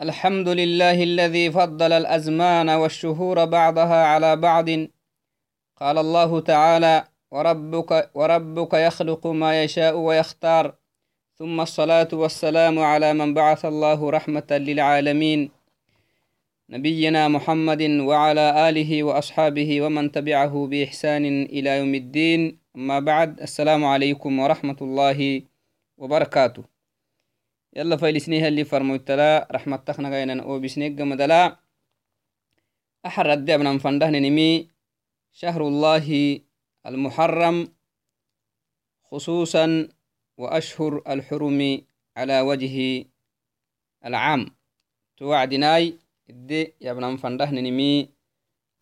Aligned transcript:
الحمد 0.00 0.48
لله 0.48 1.02
الذي 1.02 1.50
فضل 1.50 1.92
الأزمان 1.92 2.68
والشهور 2.70 3.44
بعضها 3.44 4.04
على 4.06 4.36
بعض 4.36 4.68
قال 5.76 5.98
الله 5.98 6.40
تعالى 6.40 7.04
وربك, 7.30 8.10
وربك 8.14 8.72
يخلق 8.74 9.26
ما 9.26 9.62
يشاء 9.64 9.96
ويختار 9.96 10.74
ثم 11.34 11.60
الصلاة 11.60 12.08
والسلام 12.12 12.78
على 12.78 13.12
من 13.12 13.34
بعث 13.34 13.64
الله 13.64 14.10
رحمة 14.10 14.46
للعالمين 14.50 15.50
نبينا 16.70 17.28
محمد 17.28 17.82
وعلى 17.82 18.68
آله 18.68 19.02
وأصحابه 19.02 19.82
ومن 19.82 20.12
تبعه 20.12 20.66
بإحسان 20.66 21.24
إلى 21.42 21.78
يوم 21.78 21.94
الدين 21.94 22.58
أما 22.76 23.00
بعد 23.00 23.40
السلام 23.40 23.84
عليكم 23.84 24.38
ورحمة 24.38 24.76
الله 24.82 25.42
وبركاته 25.98 26.79
يلا 27.76 27.96
فايلسنيها 27.96 28.48
اللي 28.48 28.64
فرمو 28.64 28.94
التلا 28.94 29.48
رحمة 29.52 29.76
تخنا 29.76 30.08
غينا 30.08 30.42
أو 30.42 30.60
بسنيق 30.60 31.00
مدلا 31.00 31.56
أحر 33.06 33.32
الدعم 33.32 33.78
فنده 33.78 34.10
نمي. 34.10 34.70
شهر 35.32 35.68
الله 35.68 36.40
المحرم 36.86 37.74
خصوصا 39.04 39.88
وأشهر 40.36 41.02
الحرم 41.08 41.86
على 42.16 42.40
وجه 42.40 43.04
العام. 44.04 44.46
توعدناي 45.16 45.98
الدي 46.30 46.74
يبنى 46.80 47.18
فنده 47.18 47.50
نمي. 47.50 48.08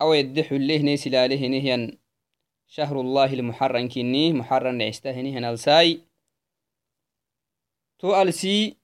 أو 0.01 0.13
يدي 0.13 0.43
حليه 0.43 0.81
نيسي 0.81 1.09
لاله 1.09 1.47
نهيا. 1.47 1.97
شهر 2.67 3.01
الله 3.01 3.33
المحرم 3.33 3.89
كني 3.89 4.33
محرم 4.33 4.75
نعسته 4.75 5.21
نهيا 5.21 5.39
نلساي 5.39 6.01
تو 7.99 8.21
ألسي 8.21 8.78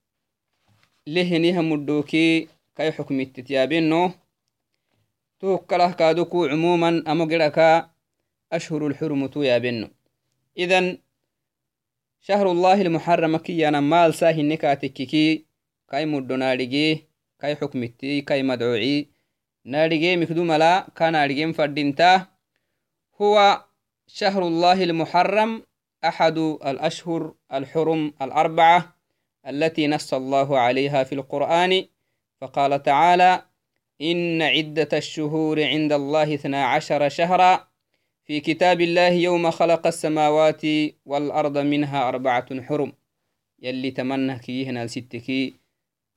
leheniha 1.06 1.62
muddoke 1.62 2.48
kai 2.76 2.92
xukmittit 2.92 3.50
yaabeno 3.50 4.14
tuhkalah 5.40 5.96
kaaduku 5.96 6.50
cumuman 6.50 7.04
amo 7.06 7.26
geraka 7.28 7.90
ashhuru 8.50 8.90
lxurumutu 8.90 9.44
yaabeno 9.44 9.88
idan 10.56 10.98
shahru 12.26 12.54
llahi 12.54 12.84
lmuharama 12.84 13.40
kiyana 13.40 13.82
maalsa 13.82 14.32
hine 14.32 14.58
kaatekkiki 14.58 15.46
kai 15.88 16.06
muddo 16.06 16.38
naadhige 16.38 17.08
kai 17.38 17.54
xukmitti 17.60 18.22
kai 18.28 18.42
madcuci 18.44 19.10
naadhige 19.72 20.18
mikdumala 20.18 20.88
ka 20.98 21.12
naadhigen 21.12 21.54
faddinta 21.54 22.28
huwa 23.18 23.66
shahru 24.08 24.50
llahi 24.50 24.86
lmuharam 24.86 25.62
أحد 26.06 26.38
الأشهر 26.38 27.34
الحرم 27.54 28.14
الأربعة 28.22 28.95
التي 29.48 29.88
نص 29.88 30.14
الله 30.14 30.60
عليها 30.60 31.04
في 31.04 31.16
القرآن 31.16 31.86
فقال 32.42 32.84
تعالى 32.84 33.46
إن 34.02 34.42
عدة 34.42 34.90
الشهور 34.94 35.64
عند 35.64 35.92
الله 35.94 36.34
اثنا 36.34 36.66
عشر 36.66 37.10
شهرا. 37.10 37.68
في 38.26 38.40
كتاب 38.40 38.82
الله 38.82 39.10
يوم 39.10 39.52
خلق 39.52 39.88
السماوات 39.88 40.62
والأرض 41.06 41.58
منها 41.58 42.10
أربعة 42.10 42.62
حرم. 42.62 42.94
يلي 43.60 43.92
تمنى 43.92 44.40
كيهنا 44.40 44.84
الستكي 44.84 45.54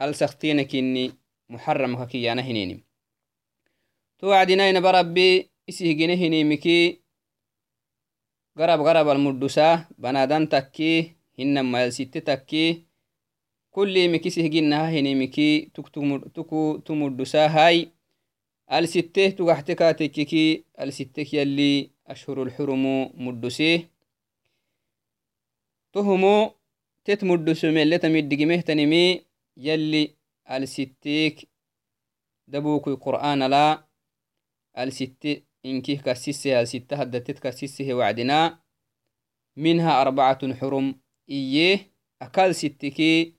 السختينك 0.02 0.74
إني 0.74 1.12
محرم 1.48 2.04
كيانا 2.04 2.42
هنيني 2.42 2.84
توعدنا 4.18 4.80
بربي 4.80 5.50
إسيه 5.68 6.44
مكي 6.44 7.00
غرب 8.58 8.80
غرب 8.80 9.08
المدسة 9.08 9.86
بنادان 9.98 10.48
تكي 10.48 11.12
هنما 11.38 11.84
يلست 11.84 12.18
تكي. 12.18 12.87
كل 13.70 14.12
مكي 14.12 14.28
هجينها 14.46 14.90
هني 14.90 15.14
مكي 15.14 15.70
تكو 16.34 16.76
تمدسا 16.76 17.46
هاي. 17.46 17.88
الستة 18.72 19.28
تقحتكا 19.30 19.92
تككي 19.92 20.64
الستة 20.80 21.26
يلي 21.36 21.90
أشهر 22.06 22.42
الحرم 22.42 23.10
مدسيه 23.26 23.90
تهمو 25.92 26.50
تتمدسو 27.04 27.70
من 27.70 27.90
لتمدقمه 27.90 28.60
تنمي 28.60 29.22
يلي 29.56 30.10
الستيك 30.50 31.48
دبوك 32.48 32.88
القرآن 32.88 33.42
لا. 33.42 33.84
الستة 34.78 35.42
إنكيه 35.66 35.98
كسيسه 36.00 36.60
الستة 36.60 36.96
هدتت 36.96 37.38
كسيسه 37.38 37.94
وعدنا. 37.94 38.58
منها 39.56 40.02
أربعة 40.02 40.54
حرم 40.54 40.94
إيه. 41.30 41.90
أكل 42.22 42.54
ستكي 42.54 43.37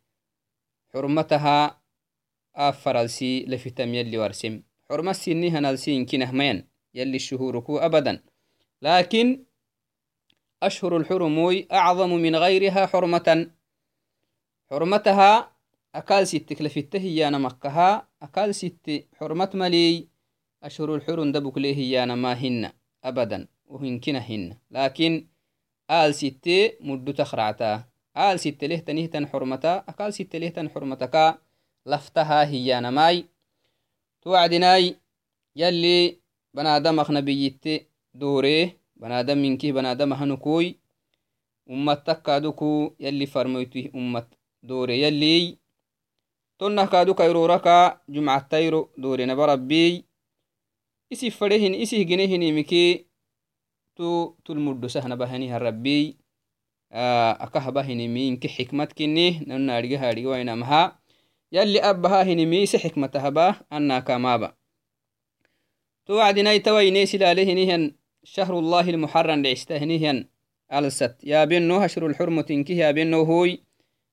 حرمتها 0.94 1.81
أفرلسي 2.55 3.45
لفتم 3.45 3.94
يلي 3.94 4.17
ورسم. 4.17 4.61
حرمة 4.89 5.11
سنها 5.11 5.59
نلسي 5.59 5.91
يمكنه 5.91 6.31
مين 6.31 6.67
يلي 6.94 7.16
الشهوركو 7.16 7.77
أبدا. 7.77 8.23
لكن 8.81 9.44
أشهر 10.63 10.97
الحرم 10.97 11.66
أعظم 11.72 12.09
من 12.09 12.35
غيرها 12.35 12.85
حرمة 12.85 13.51
حرمتها 14.69 15.51
أكال 15.95 16.27
ست 16.27 16.61
لفته 16.61 17.00
هي 17.00 17.31
مكها 17.31 18.07
أكال 18.21 18.56
ست 18.56 19.07
حرمة 19.16 19.50
ملي 19.53 20.07
أشهر 20.63 20.95
الحرم 20.95 21.31
دبك 21.31 21.57
ليه 21.57 21.75
هي 21.75 22.06
ما 22.06 22.33
هن 22.33 22.71
أبدا. 23.03 23.47
وهنكنا 23.66 24.19
هن 24.19 24.57
لكن 24.71 25.27
آل 25.91 26.16
ست 26.16 26.50
مد 26.81 27.13
تخرعتا. 27.13 27.88
آل 28.19 28.40
ست 28.40 28.63
له 28.63 28.80
تنهتن 28.80 29.28
حرمتا؟ 29.28 29.84
أكال 29.90 30.13
ست 30.13 30.35
له 30.35 30.50
تن 30.50 30.69
حرمتك 30.69 31.16
لفتها 31.85 32.40
هي 32.52 32.80
نماي 32.80 33.25
توعدناي 34.22 34.96
يلي 35.56 36.19
بنادم 36.53 36.97
نبيت 37.09 37.63
دوري 38.13 38.75
بنادم 38.96 39.38
منك 39.38 39.66
بنادم 39.66 40.13
هنكوي 40.13 40.75
أمتك 41.69 42.22
كادوكو 42.22 42.96
يلي 43.00 43.25
فرميته 43.25 43.91
أمت 43.96 44.28
دوري 44.63 45.01
يلي. 45.01 45.57
تنه 46.59 46.86
كادوكا 46.86 47.24
يروركا 47.24 48.01
جمعة 48.09 48.47
تيرو 48.51 48.90
دوري 48.97 49.25
نبربي 49.25 50.06
إسي 51.13 51.30
فرهن 51.30 51.74
إسي 51.75 52.03
جنهن 52.03 52.53
مكي 52.56 53.06
akahaba 56.91 57.83
hinimi 57.83 58.27
inki 58.27 58.47
xikmat 58.47 58.94
kini 58.94 59.41
nanu 59.45 59.66
naadhige 59.66 59.97
haadhige 59.97 60.27
wainamaha 60.27 60.97
yalli 61.51 61.79
abbaha 61.81 62.23
hinimi 62.23 62.63
ise 62.63 62.77
xikmatahaba 62.77 63.55
annakamaba 63.69 64.53
to 66.05 66.16
wacdinaitawaine 66.16 67.05
silale 67.05 67.45
hinihan 67.45 67.94
shahru 68.25 68.61
llahi 68.61 68.91
lmuxaran 68.91 69.44
dhecista 69.44 69.77
hinihan 69.79 70.25
alsat 70.69 71.23
yaabeno 71.23 71.79
hashru 71.79 72.09
lxurmut 72.09 72.50
inkih 72.50 72.77
yaabeno 72.77 73.25
hoy 73.25 73.57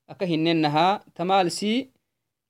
aka 0.07 0.25
hinenaha 0.25 1.01
tamalsi 1.13 1.89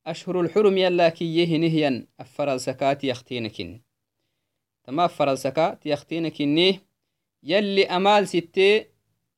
ashhuru 0.03 0.43
lxurum 0.43 0.77
yalakiye 0.77 1.45
hinihyan 1.45 2.07
afaralsaka 2.17 2.95
tiyaktinekin 2.95 3.79
tama 4.85 5.03
afaralsaka 5.03 5.75
tiyaktinekinni 5.81 6.79
yalli 7.43 7.85
amal 7.87 8.27
sitte 8.27 8.91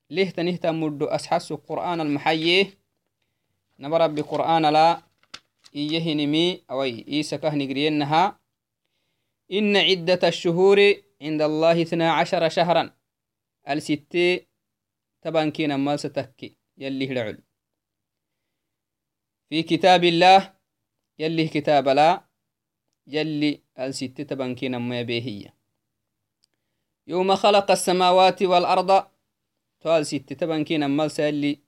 ليه 0.10 0.30
تنهتا 0.30 0.72
مدو 0.72 1.06
أسحس 1.06 1.52
القرآن 1.52 2.02
المحيي؟ 2.02 2.74
نبرب 3.80 4.16
بقرآن 4.16 4.66
لا 4.66 5.02
إيه 5.76 6.14
نمي 6.14 6.64
أو 6.72 6.84
إيسا 6.84 7.38
كهن 7.38 7.62
قرينها 7.70 8.40
إن 9.52 9.78
عدة 9.78 10.28
الشهور 10.28 10.80
عند 11.22 11.42
الله 11.42 11.82
اثنا 11.82 12.12
عشر 12.14 12.50
شهرا. 12.50 12.94
الستة 13.70 14.40
تبان 15.22 15.52
كينا 15.52 15.78
مال 15.78 16.00
ستكي 16.00 16.56
يلي 16.78 17.08
هلعل. 17.10 17.38
في 19.50 19.64
كتاب 19.64 20.04
الله 20.04 20.54
يلي 21.20 21.48
كتاب 21.48 21.88
لا 21.88 22.24
يلي 23.08 23.62
الستة 23.80 24.24
تبان 24.24 24.56
كينا 24.56 24.78
ما 24.78 25.02
بيهية 25.02 25.54
يوم 27.08 27.36
خلق 27.36 27.72
السماوات 27.72 28.44
والأرض 28.44 29.06
toal 29.82 30.06
sitte 30.06 30.36
tabankin 30.36 30.84
ammal 30.84 31.10
saali 31.10 31.60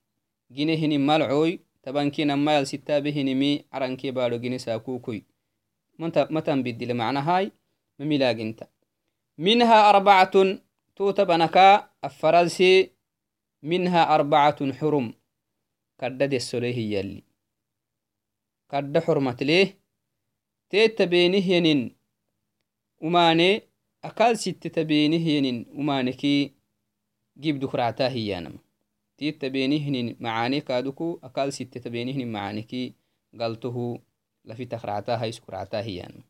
gine 0.55 0.75
hinin 0.75 1.01
malcoy 1.01 1.59
tabankin 1.81 2.29
ammayal 2.31 2.65
sittabehinimi 2.65 3.65
caranke 3.71 4.11
baado 4.11 4.39
gine 4.39 4.59
saakukoy 4.59 5.21
matan 6.29 6.63
bidile 6.63 6.93
macnahai 6.93 7.51
mamilaaginta 7.97 8.65
minha 9.37 9.77
arbacatun 9.89 10.59
to 10.95 11.13
tabanaka 11.13 11.89
afaralse 12.01 12.91
minha 13.61 14.01
arbacatun 14.15 14.73
xurum 14.79 15.13
kadda 15.99 16.27
dessolehiyalli 16.27 17.23
kadda 18.71 18.99
xurmatleh 19.05 19.67
teetta 20.69 21.05
benihyenin 21.07 21.81
umane 23.01 23.49
akal 24.01 24.35
sitte 24.43 24.69
tabenihyenin 24.69 25.65
umaneki 25.81 26.53
gibduk 27.41 27.73
ractaa 27.81 28.09
hiyanam 28.15 28.55
titta 29.17 29.49
benihnin 29.49 30.15
macaani 30.19 30.61
kaaduku 30.61 31.07
akal 31.27 31.51
sitte 31.57 31.79
tabenihnin 31.79 32.29
macaaniki 32.37 32.83
galtohu 33.33 33.85
لفي 34.45 34.65
تخرعتها 34.65 35.25
يسكرعتها 35.25 35.81
يعني 35.81 36.23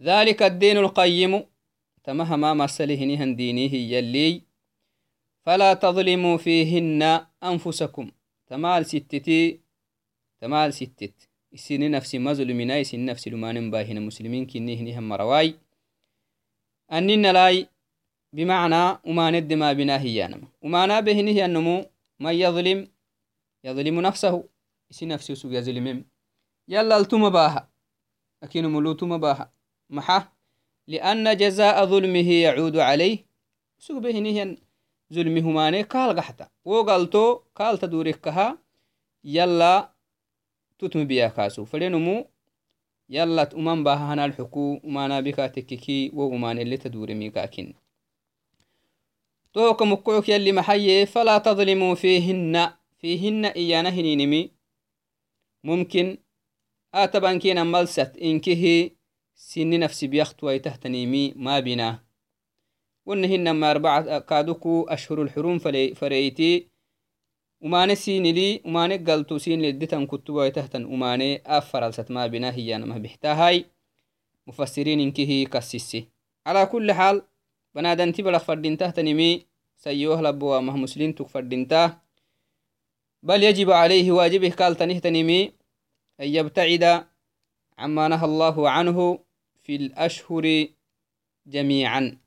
ذلك 0.00 0.42
الدين 0.42 0.76
القيم 0.76 1.42
تمهما 2.04 2.54
مسله 2.54 3.04
نهن 3.04 3.36
دينيه 3.36 3.96
يلي 3.96 4.42
فلا 5.44 5.74
تظلموا 5.74 6.36
فيهن 6.36 7.26
أنفسكم. 7.44 8.10
تمال 8.46 8.86
ستتي 8.86 9.60
تمال 10.40 10.74
ستت. 10.74 11.28
السن 11.52 11.90
نفسي 11.90 12.18
مظلمنا 12.18 12.80
السن 12.80 13.04
نفسي 13.04 13.30
لمان 13.30 13.70
باهنا 13.70 14.00
مسلمين 14.00 14.46
كنيه 14.46 14.82
نهم 14.82 15.08
مرواي 15.08 15.54
أننا 16.92 17.32
لاي 17.32 17.68
بمعنى 18.34 18.98
وما 19.06 19.30
ند 19.30 19.52
ما 19.52 19.72
بنا 19.72 19.96
هي 20.04 20.18
وما 20.62 21.00
به 21.00 21.18
النمو 21.44 21.86
من 22.20 22.34
يظلم 22.34 22.88
يظلم 23.64 24.00
نفسه. 24.00 24.44
isi 24.90 25.06
nafsi 25.06 25.36
sug 25.36 25.52
yazlimem 25.52 26.04
yala 26.68 26.96
altuma 26.96 27.30
baha 27.30 27.68
lakin 28.42 28.66
mulutuma 28.66 29.18
baha 29.18 29.46
maxa 29.90 30.28
لأن 30.88 31.36
جزاء 31.36 31.84
ظلمه 31.84 32.32
يعود 32.32 32.76
عليه. 32.76 33.18
سوق 33.78 33.98
بهنيهن 33.98 34.56
ظلمي 35.12 35.40
هماني 35.40 35.82
كال 35.84 36.16
قحتا 36.16 36.48
وقالتو 36.64 37.40
كال 37.56 37.78
تدوركها 37.78 38.58
يلا 39.24 39.94
تتم 40.78 41.04
بيا 41.04 41.28
كاسو. 41.28 41.64
فلنمو 41.64 42.26
يلا 43.08 43.54
أمان 43.54 43.84
باها 43.84 44.14
هنا 44.14 44.24
الحكو 44.24 44.80
أمانا 44.84 45.20
بكا 45.20 45.46
تككي 45.46 46.10
وأمان 46.14 46.58
اللي 46.58 46.76
تدور 46.76 47.14
ميكاكين. 47.14 47.74
توك 49.54 49.82
مكوك 49.82 50.28
يلي 50.28 50.52
محيي 50.52 51.06
فلا 51.06 51.38
تظلموا 51.38 51.94
فيهن. 51.94 52.70
فيهن 52.98 53.44
إيانا 53.44 53.88
هنينمي. 53.88 54.50
ممكن 55.64 56.18
آتبان 56.94 57.38
كينا 57.38 57.64
ملست 57.64 58.16
إنكه 58.16 58.90
سن 59.34 59.80
نفسي 59.80 60.06
بيخت 60.06 60.44
ويتهتنيمي 60.44 61.32
ما 61.36 61.60
بنا 61.60 62.04
ونهن 63.06 63.50
ما 63.50 63.70
أربعة 63.70 64.18
كادوكو 64.18 64.82
أشهر 64.82 65.22
الحروم 65.22 65.58
فريتي. 65.94 66.68
وماني 67.60 67.94
سين 67.94 68.22
لي 68.22 68.62
وماني 68.64 68.96
قلتو 68.96 69.38
سين 69.38 69.62
لدتن 69.62 70.06
كتبوا 70.06 70.40
ويتهتن. 70.40 70.84
وماني 70.84 71.42
أفر 71.46 71.86
الست 71.86 72.10
ما 72.10 72.26
بنا 72.26 72.54
هي 72.54 72.76
أنا 72.76 72.86
ما 72.86 72.98
تهتنمي 78.76 79.46
سيوه 79.76 80.20
لبوا 80.22 80.60
مه 80.60 80.76
مسلين 80.76 81.14
تكفردين 81.14 81.68
تاه 81.68 82.00
بل 83.22 83.42
يجب 83.42 83.70
عليه 83.70 84.12
واجبه 84.12 84.50
قال 84.50 84.76
تنهتنمي 84.76 85.52
أن 86.20 86.28
يبتعد 86.28 87.06
عما 87.78 88.08
نهى 88.08 88.24
الله 88.24 88.70
عنه 88.70 89.18
في 89.62 89.76
الأشهر 89.76 90.66
جميعا 91.46 92.18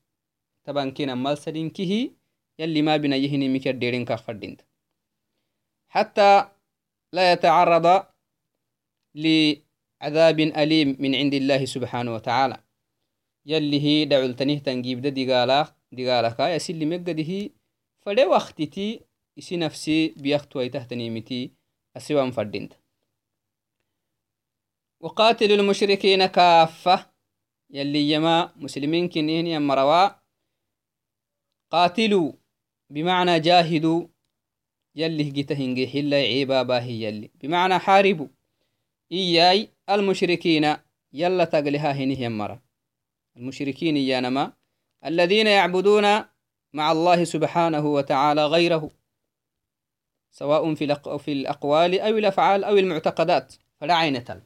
طبعا 0.63 0.89
كنا 0.89 1.15
مال 1.15 1.37
كه 1.73 2.11
يلي 2.59 2.81
ما 2.81 2.97
بنا 2.97 3.15
يهني 3.15 3.49
مكر 3.49 3.71
ديرين 3.71 4.05
كفردين 4.05 4.57
حتى 5.89 6.49
لا 7.13 7.31
يتعرض 7.31 8.05
لعذاب 9.15 10.39
أليم 10.39 10.97
من 10.99 11.15
عند 11.15 11.33
الله 11.33 11.65
سبحانه 11.65 12.15
وتعالى 12.15 12.66
يلي 13.47 13.81
هي 13.81 14.05
دعو 14.05 14.31
تنجيب 14.31 15.01
دا 15.01 15.09
دقالا 15.09 15.75
دقالا 15.91 16.55
يسلي 16.55 16.85
مقده 16.85 17.49
فلي 18.05 18.25
وقتتي 18.25 19.07
isi 19.37 19.57
nafsi 19.57 20.13
biyaktuwaitahtanimiti 20.17 21.53
asiwan 21.93 22.31
fadinta 22.31 22.77
وقاتلوا 24.99 25.57
المشركين 25.57 26.25
كافة. 26.25 27.11
يلي 27.69 28.11
يما 28.11 28.53
مسلمين 28.55 29.09
كنين 29.09 29.47
يمروا 29.47 30.09
قاتلوا 31.71 32.33
بمعنى 32.89 33.39
جاهدوا. 33.39 34.07
يلي 34.95 35.23
جتهنجي 35.23 35.87
حلا 35.87 36.17
عيبا 36.17 36.63
باهي 36.63 37.03
يلي. 37.03 37.31
بمعنى 37.35 37.79
حاربوا. 37.79 38.27
إياي 39.11 39.69
المشركين 39.89 40.75
يلا 41.13 41.45
تقلها 41.45 41.91
هنه 41.91 42.21
يمرا 42.21 42.61
المشركين 43.37 43.97
يانما 43.97 44.53
الذين 45.05 45.47
يعبدون 45.47 46.05
مع 46.73 46.91
الله 46.91 47.23
سبحانه 47.23 47.85
وتعالى 47.85 48.45
غيره 48.45 48.91
سواء 50.31 50.73
في 50.73 50.95
في 51.19 51.31
الأقوال 51.31 51.99
أو 51.99 52.17
الأفعال 52.17 52.63
أو 52.63 52.77
المعتقدات. 52.77 53.55
فلا 53.81 53.93
عينة 53.93 54.41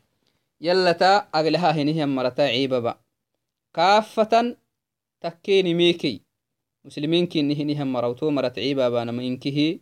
يلتا 0.62 1.18
أغلها 1.36 1.72
هنه 1.72 2.06
مرتا 2.06 2.42
عيبا 2.42 2.98
كافة 3.74 4.56
تكيني 5.22 5.74
ميكي. 5.74 6.22
مسلمين 6.86 7.28
كي 7.28 7.42
نهنها 7.42 7.84
مروتو 7.84 8.30
مرت 8.32 8.60
عيبا 8.60 8.90
بانا 8.90 9.12
إنكه 9.12 9.80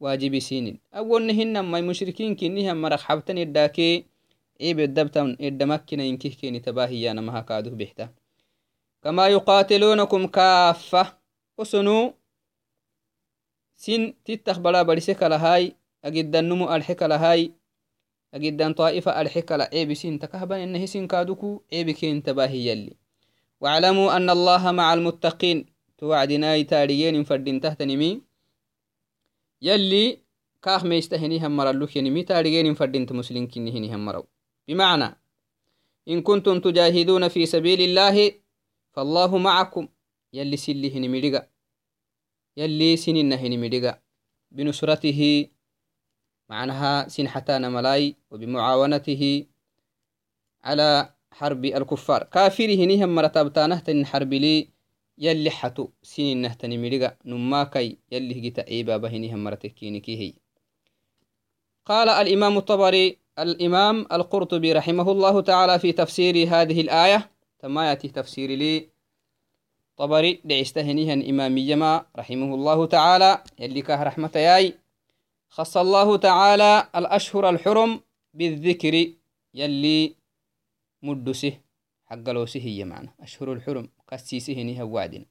واجب 0.00 0.38
سينين. 0.38 0.78
أول 0.94 1.26
نهن 1.26 1.60
ما 1.60 1.80
مشركين 1.80 2.34
كي 2.34 2.48
نها 2.48 2.72
مرق 2.72 3.00
حبتن 3.00 3.38
إداكي 3.38 4.04
عيب 4.60 4.80
الدبتن 4.80 5.36
إدمكنا 5.40 6.04
إنكه 6.04 6.28
كيني 6.28 6.60
تباهي 6.60 7.12
ما 7.14 7.40
كادو 7.40 7.70
بحتا 7.70 8.08
كما 9.04 9.28
يقاتلونكم 9.28 10.26
كافة. 10.26 11.18
وسنو 11.58 12.14
sin 13.76 14.16
tittah 14.24 14.56
bara 14.56 14.80
barise 14.84 15.12
kalahay 15.12 15.76
agiddannumu 16.00 16.70
alxe 16.72 16.94
kalahay 16.96 17.52
agiddan 18.32 18.72
طائفة 18.72 19.12
alxe 19.12 19.42
kala 19.44 19.68
ceebi 19.68 19.92
sintakahban 19.92 20.64
inahi 20.64 20.88
sinkaaduku 20.88 21.60
ceebi 21.70 21.94
kentabaahi 21.94 22.66
yalli 22.66 22.96
واعلموا 23.60 24.16
أن 24.16 24.30
الله 24.30 24.72
مع 24.72 24.94
المتقين. 24.94 25.66
توعدنا 25.98 26.62
تاريين 26.62 27.24
فردين 27.24 27.60
تحتنمي 27.60 28.22
يلي 29.62 30.18
كاخ 30.62 30.84
ميستهني 30.84 31.46
هم 31.46 31.56
مرلوك 31.56 31.96
ينمي 31.96 32.22
تاريين 32.22 32.74
فردين 32.74 33.06
مسلم 33.10 33.46
كنهني 33.46 33.94
هم 33.94 34.04
مرو. 34.04 34.26
بمعنى 34.68 35.16
إن 36.08 36.22
كنتم 36.22 36.60
تجاهدون 36.60 37.28
في 37.28 37.46
سبيل 37.46 37.80
الله 37.80 38.32
فالله 38.94 39.38
معكم. 39.38 39.88
يلي 40.32 40.56
سلي 40.56 41.08
ميرقا 41.08 41.46
يلي 42.56 42.96
سنين 42.96 43.32
هني 43.32 43.56
مدقا 43.56 43.98
بنصرته 44.50 45.48
معناها 46.48 47.08
سن 47.08 47.28
حتى 47.28 47.58
ملاي 47.58 48.16
وبمعاونته 48.30 49.46
على 50.64 51.14
حرب 51.32 51.64
الكفار. 51.64 52.22
كافر 52.22 52.64
هنيهم 52.64 53.14
مرتبتانه 53.14 53.78
تن 53.78 54.06
حرب 54.06 54.32
لي 54.34 54.68
يلي 55.18 55.50
حتو 55.50 55.88
سنين 56.02 56.42
نهتني 56.42 56.78
مدقا 56.78 57.16
نماكي 57.24 57.98
يلي 58.12 58.38
هجتا 58.38 58.62
عيبا 58.62 58.96
بهنيهم 58.96 59.44
مرتكيني 59.44 60.02
هي. 60.08 60.34
قال 61.86 62.08
الإمام 62.08 62.58
الطبري 62.58 63.18
الإمام 63.38 64.06
القرطبي 64.12 64.72
رحمه 64.72 65.10
الله 65.12 65.40
تعالى 65.40 65.78
في 65.78 65.92
تفسير 65.92 66.34
هذه 66.48 66.80
الآية 66.80 67.33
تما 67.64 67.94
تفسير 67.94 68.50
لي 68.50 68.88
طبري 69.96 70.40
دعستهنيها 70.44 71.14
إمامية 71.30 71.74
ما 71.74 72.06
رحمه 72.16 72.54
الله 72.54 72.86
تعالى 72.86 73.44
يلي 73.58 73.82
كه 73.82 74.02
رحمة 74.02 74.30
ياي. 74.36 74.78
خص 75.48 75.76
الله 75.76 76.16
تعالى 76.16 76.88
الأشهر 76.96 77.48
الحرم 77.48 78.00
بالذكر 78.34 79.12
يلي 79.54 80.14
مدسه 81.02 81.60
حق 82.06 82.30
لوسه 82.30 82.60
هي 82.60 82.84
معنا 82.84 83.14
أشهر 83.20 83.52
الحرم 83.52 83.88
قسيسه 84.12 84.62
نها 84.62 84.82
وعد 84.82 85.26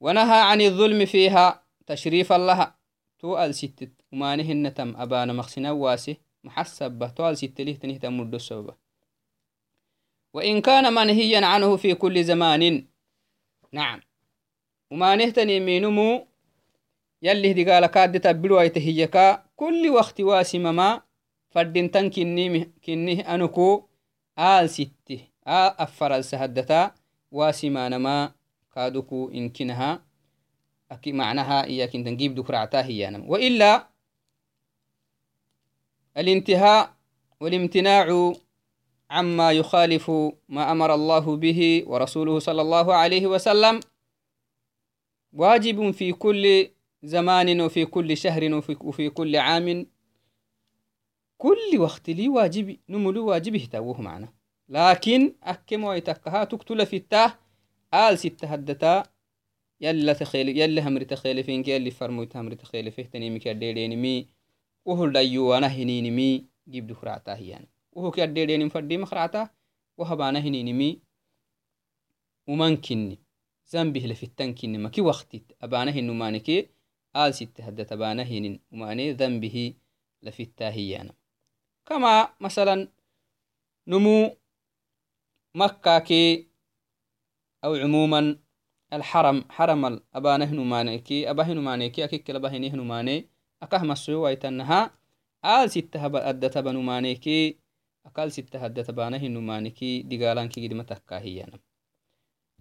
ونهى 0.00 0.40
عن 0.40 0.60
الظلم 0.60 1.06
فيها 1.06 1.62
تشريفا 1.86 2.38
لها. 2.38 2.78
توال 3.18 3.54
ستة 3.54 3.88
وما 4.12 4.36
نهن 4.36 4.74
تم 4.74 4.96
أبانا 4.96 5.32
مخسنا 5.32 5.70
واسه 5.70 6.16
محسبة. 6.44 7.08
توال 7.08 7.38
ستة 7.38 7.64
له 7.64 7.72
تنه 7.72 8.83
وإن 10.34 10.60
كان 10.60 10.94
منهيا 10.94 11.46
عنه 11.46 11.76
في 11.76 11.94
كل 11.94 12.24
زمان. 12.24 12.86
نعم. 13.72 14.00
وما 14.90 15.16
نهتني 15.16 15.60
مينمو 15.60 16.26
يلي 17.22 17.50
هدي 17.50 17.70
قال 17.70 17.86
كاد 17.86 18.20
تبلو 18.20 18.58
هيكا 18.58 19.44
كل 19.56 19.90
وقت 19.90 20.20
واسمما 20.20 21.02
فردنتن 21.50 22.10
كني 22.10 22.72
كني 22.84 23.34
أنكو 23.34 23.88
آل 24.38 24.70
ستة 24.70 25.20
آل 25.48 25.72
أفر 25.78 26.16
السهدتا 26.16 26.94
واسما 27.30 27.88
نما 27.88 28.32
كادوكو 28.74 29.30
إنكنها 29.30 30.02
أكي 30.90 31.12
معناها 31.12 31.64
إياك 31.64 31.94
إن 31.94 32.04
تنجيب 32.04 32.34
دكرعتا 32.34 32.84
هي 32.84 33.10
نما 33.10 33.24
وإلا 33.28 33.88
الانتهاء 36.16 36.94
والامتناع 37.40 38.32
عما 39.10 39.52
يخالف 39.52 40.10
ما 40.48 40.72
أمر 40.72 40.94
الله 40.94 41.36
به 41.36 41.84
ورسوله 41.86 42.38
صلى 42.38 42.62
الله 42.62 42.94
عليه 42.94 43.26
وسلم. 43.26 43.80
واجب 45.32 45.90
في 45.90 46.12
كل 46.12 46.70
زمان 47.02 47.60
وفي 47.60 47.84
كل 47.86 48.16
شهر 48.16 48.54
وفي, 48.54 49.10
كل 49.10 49.36
عام. 49.36 49.86
كل 51.38 51.78
وقت 51.78 52.10
لي 52.10 52.28
واجبي 52.28 52.80
نملو 52.88 53.26
واجبه 53.26 53.68
تاوه 53.72 54.00
معنا. 54.00 54.28
لكن 54.68 55.34
أكم 55.42 55.84
ويتكها 55.84 56.44
تقتل 56.44 56.86
في 56.86 56.96
التاه 56.96 57.38
آل 57.94 58.18
ستة 58.18 58.48
هدتا. 58.48 59.02
يلا 59.80 60.12
تخيل 60.12 60.58
يلا 60.58 60.88
همر 60.88 61.02
تخيل 61.02 61.44
فينك 61.44 61.68
يلي 61.68 61.90
فرموت 61.90 62.36
همر 62.36 62.54
تخيل 62.54 62.92
فيه 62.92 63.02
تنيمي 63.02 63.38
كديدين 63.38 64.02
مي. 64.02 64.28
وهو 64.84 65.06
دايو 65.06 65.54
أنا 65.54 65.66
هنيني 65.66 66.10
مي. 66.10 66.44
جيب 66.68 66.86
دخرعتا 66.86 67.34
هيان 67.34 67.66
وهو 67.94 68.10
كديدين 68.10 68.68
فردي 68.68 68.98
مخرعتا 68.98 69.50
وهبانا 69.98 70.38
هنيني 70.38 70.72
مي 70.72 71.02
وممكنني 72.48 73.18
ذنبه 73.72 74.00
لفتنكني 74.00 74.78
ما 74.78 74.88
كي 74.88 75.00
وقت 75.00 75.36
أبانا 75.62 75.90
هنو 75.90 76.12
مانكي 76.12 76.68
آل 77.16 77.34
ستة 77.34 77.64
هدتا 77.64 77.94
أبانا 77.94 78.22
هنين 78.22 78.60
وماني 78.72 79.12
ذنبه 79.12 79.74
لفتاهيانا 80.22 81.14
كما 81.86 82.28
مثلا 82.40 82.88
نمو 83.86 84.36
مكة 85.54 85.98
كي 85.98 86.48
أو 87.64 87.74
عموما 87.74 88.38
الحرم 88.92 89.44
حرم 89.50 89.86
الأبانه 89.86 90.50
نمانيكي 90.50 91.30
أباه 91.30 91.52
نمانيكي 91.52 92.04
أكيك 92.04 92.30
لباهنه 92.30 92.68
نماني 92.76 93.28
أكاه 93.62 93.82
مسعو 93.82 94.24
ويتنها 94.24 94.98
آل 95.44 95.70
ستة 95.70 96.06
أدت 96.30 96.58
بنمانيكي 96.58 97.63
أكال 98.06 98.32
ستة 98.32 98.64
أدت 98.66 98.90
بانه 98.90 99.26
نمانيكي 99.26 100.02
دقالان 100.02 100.48
كي 100.48 100.66
قدمة 100.68 100.82
تكاهيانا 100.82 101.58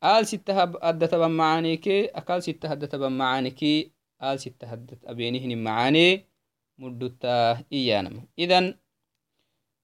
آل 0.03 0.27
ستة 0.27 0.63
أدت 0.63 1.15
بمعانيكي 1.15 2.05
أكال 2.05 2.43
ستة 2.43 2.71
أدت 2.71 2.95
بمعانيكي 2.95 3.91
آل 4.23 4.39
ستة 4.39 4.73
أدت 4.73 5.05
أبينه 5.05 5.55
معاني 5.55 6.33
مدتا 6.77 7.63
إيانا. 7.73 8.27
إذن 8.39 8.79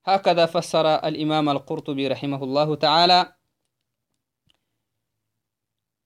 هكذا 0.05 0.45
فسر 0.45 0.95
الإمام 1.07 1.49
القرطبي 1.49 2.07
رحمه 2.07 2.43
الله 2.43 2.75
تعالى. 2.75 3.35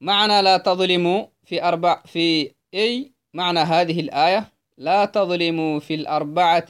معنى 0.01 0.41
لا 0.41 0.57
تظلموا 0.57 1.27
في 1.43 1.63
أربع 1.63 2.03
في 2.05 2.55
أي 2.73 3.13
معنى 3.33 3.59
هذه 3.59 3.99
الآية 3.99 4.53
لا 4.77 5.05
تظلموا 5.05 5.79
في 5.79 5.93
الأربعة 5.95 6.67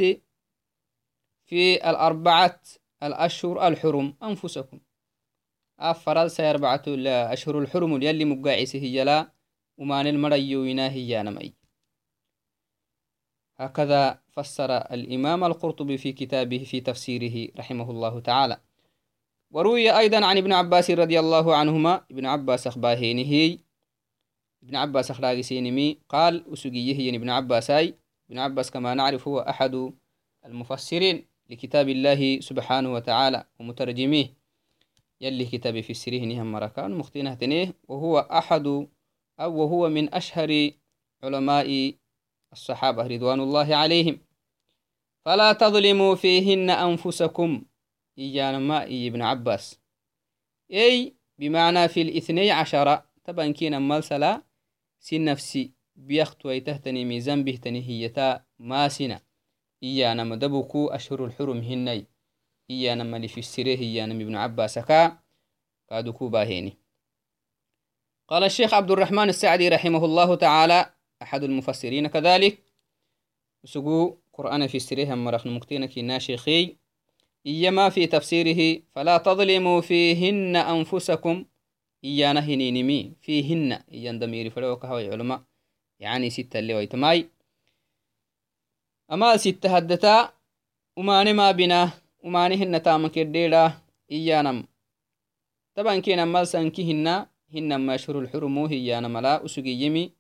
في 1.54 1.90
الأربعة 1.90 2.62
الأشهر 3.04 3.68
الحرم 3.68 4.16
أنفسكم. 4.24 4.80
أفرال 5.80 6.32
سيربعة 6.32 6.82
الأشهر 6.88 7.60
الحرم 7.60 8.02
يلي 8.02 8.26
مقاعسه 8.26 8.80
يلا 8.80 9.32
ومان 9.78 10.08
المريو 10.08 10.64
هي 10.64 11.24
نمي 11.24 11.54
هكذا 13.58 14.22
فسر 14.32 14.78
الإمام 14.78 15.44
القرطبي 15.44 15.98
في 15.98 16.12
كتابه 16.12 16.64
في 16.64 16.82
تفسيره 16.82 17.52
رحمه 17.58 17.92
الله 17.92 18.20
تعالى. 18.20 18.58
وروي 19.52 19.98
أيضا 19.98 20.26
عن 20.26 20.38
ابن 20.38 20.54
عباس 20.54 20.92
رضي 20.92 21.20
الله 21.20 21.56
عنهما. 21.56 22.06
ابن 22.12 22.26
عباس 22.26 22.68
أخباهينه 22.68 23.60
ابن 24.64 24.76
عباس 24.76 25.12
أخلاقي 25.12 25.44
سينمي 25.44 26.00
قال 26.10 26.54
أسقيه 26.54 27.06
يعني 27.06 27.18
ابن 27.18 27.30
عباس 27.30 27.70
أي 27.70 27.96
ابن 28.30 28.40
عباس 28.40 28.72
كما 28.72 28.94
نعرف 28.94 29.28
هو 29.28 29.40
أحد 29.40 29.94
المفسرين. 30.46 31.33
لكتاب 31.50 31.90
الله 31.90 32.40
سبحانه 32.40 32.94
وتعالى 32.94 33.46
ومترجميه. 33.60 34.34
يلي 35.22 35.46
كتابي 35.46 35.82
في 35.82 35.90
السريه 35.90 36.26
نهم 36.26 36.52
مركان 36.52 36.92
مختينه 36.92 37.34
تنيه. 37.34 37.74
وهو 37.88 38.20
أحد 38.20 38.68
أو 39.40 39.62
وهو 39.62 39.90
من 39.90 40.14
أشهر 40.14 40.72
علماء 41.24 41.94
الصحابة 42.54 43.08
رضوان 43.08 43.40
الله 43.40 43.76
عليهم. 43.76 44.20
فلا 45.26 45.54
تظلموا 45.54 46.16
فيهن 46.16 46.70
أنفسكم. 46.70 47.66
إيانا 48.18 48.60
ما 48.60 48.84
إي 48.84 49.08
ابن 49.08 49.22
عباس. 49.22 49.80
أي 50.72 51.16
بمعنى 51.40 51.88
في 51.88 52.02
الاثني 52.02 52.52
عشر 52.52 53.02
طبعا 53.24 53.52
كينا 53.52 53.80
ملسلا. 53.80 54.44
سن 55.00 55.26
نفسي 55.26 55.72
بيخت 55.96 56.46
ويتهتني 56.46 57.06
ميزان 57.06 57.44
بهتني 57.44 57.90
هيتا 57.90 58.44
ما 58.60 58.88
الحرم 61.26 61.58
هني 61.58 62.06
إيانا 62.70 63.04
مالي 63.04 63.28
في 63.28 63.38
السريه 63.38 63.78
إيانا 63.78 64.14
ابن 64.14 64.36
عباس 64.36 64.80
كا. 64.80 65.18
كادوكو 65.90 66.30
باهيني. 66.30 66.78
قال 68.28 68.44
الشيخ 68.44 68.74
عبد 68.74 68.92
الرحمن 68.92 69.30
السعدي 69.30 69.70
رحمه 69.70 70.06
الله 70.06 70.36
تعالى 70.36 70.94
أحد 71.22 71.44
المفسرين 71.44 72.08
كذلك. 72.08 72.58
سقو 73.66 74.18
قرآن 74.34 74.68
في 74.68 74.78
السريه 74.78 75.14
مرخن 75.14 75.50
مكتينك 75.50 75.98
ناشيخي 75.98 76.76
إيما 77.46 77.90
في 77.90 78.08
تفسيره 78.08 78.82
فلا 78.96 79.18
تظلموا 79.18 79.82
فيهن 79.82 80.56
أنفسكم. 80.56 81.46
إيانا 82.04 82.40
هنينمي 82.40 83.14
فيهن. 83.22 83.72
إيان 83.72 84.20
دميري 84.20 84.50
فلوك 84.50 84.86
هوي 84.86 85.38
يعني 86.00 86.30
ستة 86.30 86.60
اللي 86.60 86.74
ويتماي. 86.74 87.33
ستة 89.36 89.76
هدتا 89.76 90.34
وماني 90.98 91.34
ما 91.34 91.52
بنا 91.52 91.92
وماني 92.24 92.56
هن 92.56 92.84
تامك 92.84 93.18
الديرة 93.18 93.82
إيانم 94.12 94.68
طبعا 95.76 96.00
كينا 96.00 96.26
مالسان 96.26 96.70
كهن 96.70 97.26
هن 97.54 97.76
ما 97.76 97.98
شهر 97.98 98.20
الحرم 98.20 98.58
هيانا 98.60 99.08
ملا 99.08 99.46
أسقي 99.46 99.70
يمي. 99.70 100.12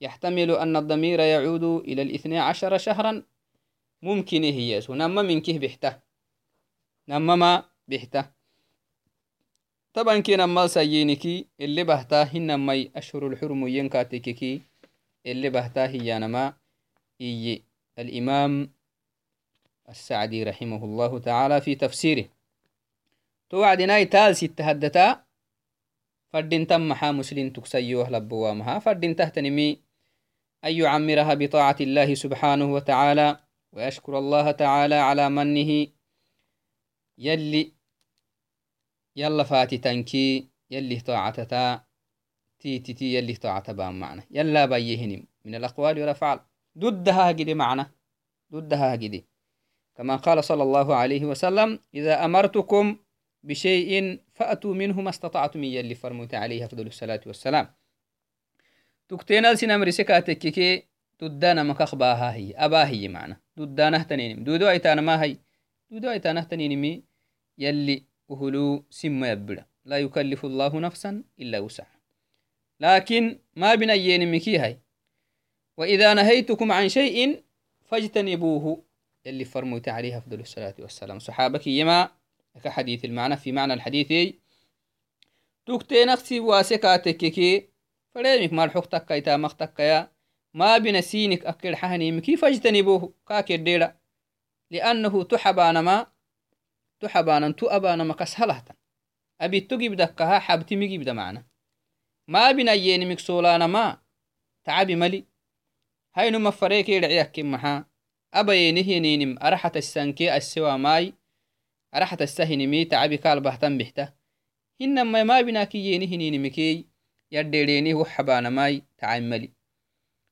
يحتمل 0.00 0.50
أن 0.50 0.76
الضمير 0.76 1.20
يعود 1.20 1.64
إلى 1.64 2.02
الاثنى 2.02 2.38
عشر 2.38 2.78
شهرا. 2.78 3.22
ممكن 4.02 4.42
هي 4.42 4.80
نما 4.88 5.22
من 5.22 5.40
كه 5.40 5.58
بحتة. 5.58 5.98
نما 7.08 7.36
ما 7.36 7.64
بحتة. 7.88 8.30
طبعا 9.94 10.18
كي 10.18 10.36
نما 10.36 10.66
سيينكي 10.66 11.46
اللي 11.60 11.84
بهتا 11.84 12.22
هن 12.22 12.66
مي 12.66 12.90
أشهر 12.96 13.26
الحرم 13.26 13.66
ينكاتككي 13.66 14.62
اللي 15.26 15.50
بهتا 15.50 15.86
هي 15.86 16.18
نما 16.18 16.54
إي 17.20 17.62
الإمام 17.98 18.72
السعدي 19.88 20.42
رحمه 20.42 20.84
الله 20.84 21.18
تعالى 21.18 21.60
في 21.60 21.74
تفسيره. 21.74 22.24
توعدنا 23.50 24.04
تال 24.04 24.36
ست 24.36 24.60
هدتا 24.60 25.24
فردين 26.32 26.66
تم 26.66 26.88
محا 26.88 27.12
مسلم 27.12 27.50
تكسيوه 27.50 28.10
لبوامها 28.10 28.78
فردين 28.78 29.16
تهتنمي 29.16 29.80
أن 30.64 30.72
يعمرها 30.72 31.34
بطاعة 31.34 31.76
الله 31.80 32.14
سبحانه 32.14 32.72
وتعالى 32.72 33.40
ويشكر 33.72 34.18
الله 34.18 34.50
تعالى 34.50 34.94
على 34.94 35.30
منه. 35.30 35.86
يلي 37.18 37.72
يلا 39.16 39.44
فاتي 39.44 39.78
تنكي 39.78 40.48
يلي 40.70 41.00
طاعتتا 41.00 41.84
تي 42.58 42.78
تي 42.78 42.92
تي 42.92 43.14
يلي 43.14 43.34
طاعت 43.34 43.70
بان 43.70 44.00
معنى. 44.00 44.22
يلا 44.30 44.66
بيهنم 44.66 45.26
من 45.44 45.54
الأقوال 45.54 46.00
والأفعال 46.00 46.40
ضدها 46.78 47.30
هجدي 47.30 47.54
معنى 47.54 47.86
ضدها 48.52 48.94
هجدي 48.94 49.26
كما 49.94 50.16
قال 50.16 50.44
صلى 50.44 50.62
الله 50.62 50.94
عليه 50.94 51.24
وسلم 51.24 51.78
إذا 51.94 52.24
أمرتكم 52.24 52.96
بشيء 53.42 54.20
فأتوا 54.32 54.74
منه 54.74 55.00
ما 55.00 55.10
استطعتم 55.10 55.64
يلي 55.64 55.94
فرموت 55.94 56.34
عليه 56.34 56.64
أفضل 56.64 56.86
الصلاة 56.86 57.20
والسلام. 57.26 57.74
تكتين 59.08 59.56
سنم 59.56 59.82
رسكا 59.82 60.20
تككي 60.20 60.82
دودانا 61.20 61.62
مكخ 61.62 61.94
باها 61.94 62.34
هي 62.34 62.54
أبا 62.54 62.88
هي 62.88 63.08
معنا. 63.08 63.40
دودانا 63.56 64.02
تنينم 64.02 64.44
دودو 64.44 64.68
أيتانا 64.68 65.00
ما 65.00 65.22
هي؟ 65.22 65.36
دودو 65.90 66.10
أيتانا 66.10 66.40
تنينمي 66.40 67.04
يلي 67.58 68.04
أهلو 68.30 68.84
سم 68.90 69.24
يبدا 69.24 69.66
لا 69.84 69.98
يكلف 69.98 70.44
الله 70.44 70.80
نفسا 70.80 71.24
إلا 71.40 71.58
وسعها. 71.58 71.98
لكن 72.80 73.38
ما 73.56 73.74
بنيين 73.74 74.32
مكي 74.32 74.58
هاي؟ 74.58 74.80
وإذا 75.78 76.14
نهيتكم 76.14 76.72
عن 76.72 76.88
شيء 76.88 77.44
فاجتنبوه. 77.84 78.84
يلي 79.24 79.44
فرموت 79.44 79.88
عليه 79.88 80.18
أفضل 80.18 80.40
الصلاة 80.40 80.74
والسلام. 80.78 81.18
صحابك 81.18 81.66
يما 81.66 82.10
كحديث 82.64 83.04
المعنى 83.04 83.36
في 83.36 83.52
معنى 83.52 83.74
الحديث. 83.74 84.34
تكتين 85.66 86.08
أختي 86.08 86.40
واسكاتككي 86.40 87.68
فريمك 88.14 88.52
مال 88.52 88.70
حق 88.70 88.86
تكا 88.86 89.18
إتا 89.18 89.36
مخ 89.36 89.54
تكا 89.54 90.08
ما 90.54 90.78
بين 90.78 91.00
سينك 91.00 91.46
أكل 91.46 91.76
حهني 91.76 92.20
كيف 92.20 92.44
اجتنبوه 92.44 93.14
كاكر 93.28 93.56
ديلا. 93.56 93.96
لأنه 94.70 95.24
تحبان 95.24 95.78
ما 95.78 96.06
تحبان 97.00 97.56
تو 97.56 97.66
أبان 97.66 98.02
ما 98.02 98.14
كسهلهتا 98.14 98.74
أبي 99.40 99.60
تجيب 99.60 99.94
دكها 99.96 100.38
حبتي 100.38 100.76
مجيب 100.76 101.02
دا 101.02 101.12
معنا 101.12 101.46
ما 102.28 102.52
بين 102.52 102.68
أيين 102.68 103.08
مكسولانا 103.08 103.66
ما 103.66 103.98
تعبي 104.64 104.96
ملي. 104.96 105.37
هاي 106.18 106.30
نما 106.30 106.50
فريك 106.50 106.88
يرعيك 106.88 107.30
كم 107.30 107.50
محا 107.50 107.84
أبا 108.34 108.54
ينهي 108.54 109.00
نينم 109.00 109.38
أرحت 109.42 109.76
السنكي 109.76 110.36
السوا 110.36 110.76
ماي 110.76 111.14
أرحت 111.94 112.22
السهنمي 112.22 112.84
تعبي 112.84 113.16
كال 113.16 113.40
بحتن 113.40 113.78
بحته 113.78 114.12
إنما 114.80 115.22
ما 115.22 115.40
بنا 115.40 115.64
كي 115.64 115.92
ينهي 115.92 116.16
نينمكي 116.16 116.88
يديريني 117.32 117.94
هو 117.94 118.04
حبانا 118.04 118.48
ماي 118.48 118.82
تعملي 118.98 119.52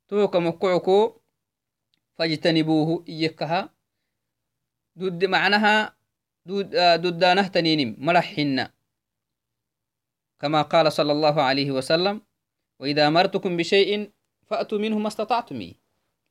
توك 0.09 0.37
مقعكو 0.37 1.21
فاجتنبوه 2.15 3.05
إيكها 3.09 3.75
دود 4.97 5.25
معناها 5.25 5.97
دود 6.47 6.71
دودانه 7.03 7.49
تنينم 7.49 7.97
مرحنا 7.99 8.73
كما 10.41 10.63
قال 10.63 10.93
صلى 10.93 11.13
الله 11.13 11.43
عليه 11.43 11.71
وسلم 11.71 12.21
وإذا 12.81 13.09
أمرتكم 13.09 13.57
بشيء 13.57 14.16
فأتوا 14.47 14.79
منه 14.79 14.99
ما 14.99 15.09
استطعتم. 15.09 15.73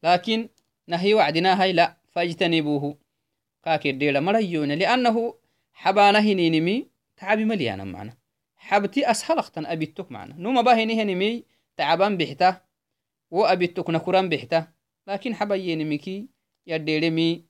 لكن 0.03 0.49
نهي 0.87 1.13
وعدنا 1.13 1.61
هاي 1.61 1.73
لا 1.73 1.97
فاجتنبوه. 2.11 2.97
كاكر 3.63 3.91
ديلا 3.91 4.19
مريون 4.19 4.71
لأنه 4.71 5.35
حبانه 5.73 6.33
نينمي 6.33 6.87
تعبي 7.17 7.45
مليانا 7.45 7.83
معنا. 7.83 8.17
حبتي 8.55 9.11
أسهل 9.11 9.37
أختن 9.37 9.65
أبيتك 9.65 10.11
معنا. 10.11 10.35
نوما 10.37 10.61
باهي 10.61 10.85
نمي 10.85 11.43
تعبان 11.77 12.17
بحته 12.17 12.61
وأبيتك 13.31 13.89
نكران 13.89 14.29
بحته 14.29 14.67
لكن 15.07 15.35
حبا 15.35 15.75
مكي 15.75 16.27
يديرمي 16.67 17.45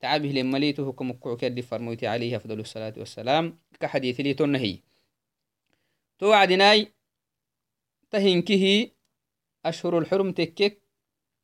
تعبه 0.00 0.28
لمليته 0.28 0.92
كمكوك 0.92 1.42
يدي 1.42 1.62
فرموتي 1.62 2.06
عليه 2.06 2.36
أفضل 2.36 2.60
الصلاة 2.60 2.94
والسلام 2.96 3.58
كحديث 3.80 4.20
لي 4.20 4.34
تنهي. 4.34 4.78
توعدناي 6.18 6.92
تهنكه 8.10 8.90
أشهر 9.64 9.98
الحرم 9.98 10.32
تكك 10.32 10.82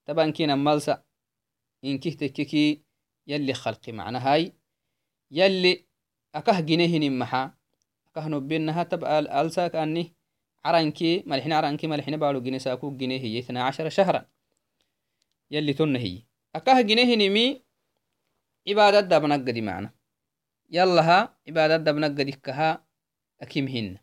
طبعا 0.06 0.30
كينا 0.30 0.54
مالسا 0.54 1.02
إنكه 1.84 2.10
تككي 2.10 2.82
يلي 3.26 3.54
خلقي 3.54 3.92
معنا 3.92 4.32
هاي 4.32 4.52
يلي 5.30 5.86
أكه 6.34 6.60
جنيه 6.60 7.10
محا 7.10 7.54
أكه 8.08 8.28
نبينها 8.28 8.82
تبقى 8.82 9.40
ألسا 9.40 9.68
كأني 9.68 10.14
عرانكي 10.64 11.22
ملحنا 11.26 11.56
عرانكي 11.56 11.86
ملحنا 11.86 12.16
بالو 12.16 12.40
جنيه 12.40 12.58
ساكو 12.58 12.96
جنيه 12.96 13.20
هي 13.20 13.38
12 13.38 13.88
شهرا. 13.88 14.26
يلي 15.50 15.72
تنهي 15.72 16.22
أكه 16.54 16.80
جنيه 16.80 17.16
نمي 17.16 17.62
عبادة 18.68 19.00
دبنقدي 19.00 19.60
معنا. 19.60 19.90
يلها 20.70 21.38
عبادة 21.48 21.76
دبنقدي 21.76 22.32
كها 22.32 22.86
أكيمهن. 23.40 23.98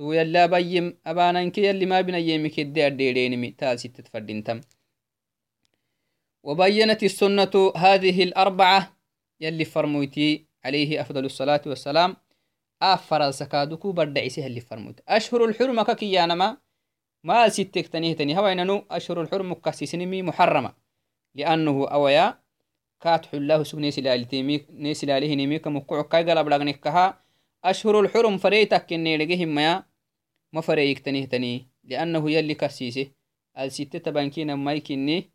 تو 0.00 0.12
يلا 0.12 0.46
بيم 0.46 0.98
أبانانك 1.06 1.58
يلي 1.58 1.86
ما 1.86 2.00
بنا 2.00 2.18
يمك 2.18 2.58
الدي 2.58 2.86
أديرينمي 2.86 3.50
تال 3.50 3.80
ستة 3.80 4.04
فردينتم 4.12 4.60
وبينت 6.42 7.02
السنة 7.02 7.72
هذه 7.76 8.22
الأربعة 8.22 8.96
يلي 9.40 9.64
فرمويتي 9.64 10.46
عليه 10.64 11.00
أفضل 11.00 11.24
الصلاة 11.24 11.62
والسلام 11.66 12.16
أفر 12.82 13.28
السكادكو 13.28 13.92
بردعيسي 13.92 14.46
اللي 14.46 14.60
فرموت 14.60 15.00
أشهر 15.08 15.44
الحرم 15.44 15.82
ككيانما 15.82 16.56
ما 17.24 17.48
ستك 17.48 17.86
تنيه 17.86 18.14
تنيه 18.16 18.40
هويننو 18.40 18.86
أشهر 18.90 19.20
الحرم 19.22 19.54
كسيسنمي 19.54 20.22
محرمة 20.22 20.72
لأنه 21.34 21.88
أويا 21.88 22.38
كاتح 23.00 23.34
الله 23.34 23.62
سب 23.62 23.78
نيسي 23.78 25.06
لاليه 25.06 25.34
نميك 25.34 25.66
مقعو 25.66 26.04
كاي 26.04 26.30
قلب 26.30 26.48
لغنكها 26.48 27.22
أشهر 27.64 28.00
الحرم 28.00 28.38
فريتك 28.38 28.86
كني 28.86 29.16
لقيهم 29.16 29.48
ما 29.48 29.89
ما 30.52 30.60
تنيه 31.26 31.66
لأنه 31.84 32.30
يلي 32.30 32.54
كسيسي 32.54 33.12
الستة 33.58 33.98
تبانكين 33.98 34.54
ما 34.54 34.72
يكني 34.72 35.30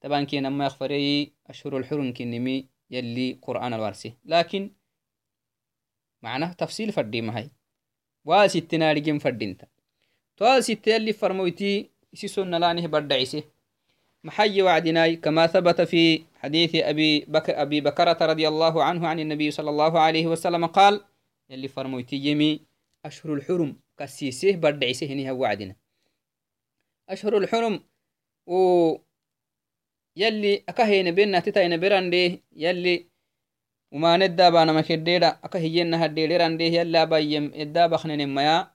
تبانكين 0.00 0.48
ما 0.48 0.66
يخفري 0.66 1.32
أشهر 1.46 1.76
الحرم 1.76 2.12
كنمي 2.12 2.68
يلي 2.90 3.38
قرآن 3.42 3.74
الوارسي. 3.74 4.12
لكن 4.24 4.70
معناه 6.22 6.52
تفصيل 6.52 6.92
فردي 6.92 7.20
ما 7.20 7.38
هي 7.38 7.50
وستنا 8.24 8.94
لقيم 8.94 9.18
فردينتا 9.18 9.66
تو 10.36 10.60
ستة 10.60 10.90
يلي 10.94 11.12
فرمويتي 11.12 11.90
إسي 12.14 12.28
سنة 12.28 12.58
لأنه 12.58 12.86
بردعيسي 12.86 13.44
محي 14.24 14.62
وعدناي 14.62 15.16
كما 15.16 15.46
ثبت 15.46 15.80
في 15.80 16.22
حديث 16.34 16.74
أبي 16.74 17.20
بكر, 17.20 17.62
أبي 17.62 17.80
بكرة 17.80 18.18
رضي 18.20 18.48
الله 18.48 18.82
عنه 18.84 19.08
عن 19.08 19.20
النبي 19.20 19.50
صلى 19.50 19.70
الله 19.70 20.00
عليه 20.00 20.26
وسلم 20.26 20.66
قال 20.66 21.04
يلي 21.50 21.68
فرمويتي 21.68 22.16
يمي 22.16 22.60
أشهر 23.04 23.34
الحرم 23.34 23.76
كسيسيه 23.98 24.56
بردعيسيه 24.56 25.14
نها 25.14 25.32
وعدنا 25.32 25.76
أشهر 27.08 27.36
الحرم 27.38 27.84
و 28.46 28.96
يلي 30.16 30.64
أكهين 30.68 31.14
بينا 31.14 31.40
تتاين 31.40 31.80
بران 31.80 32.38
يلي 32.52 33.08
وما 33.92 34.16
ندى 34.16 34.50
بانا 34.50 34.72
مكديدا 34.72 35.28
أكهيين 35.44 35.94
هديران 35.94 36.56
دي 36.56 36.64
يلا 36.64 37.04
بايم 37.04 37.52
إدا 37.54 37.86
بخنين 37.86 38.34
ميا. 38.34 38.70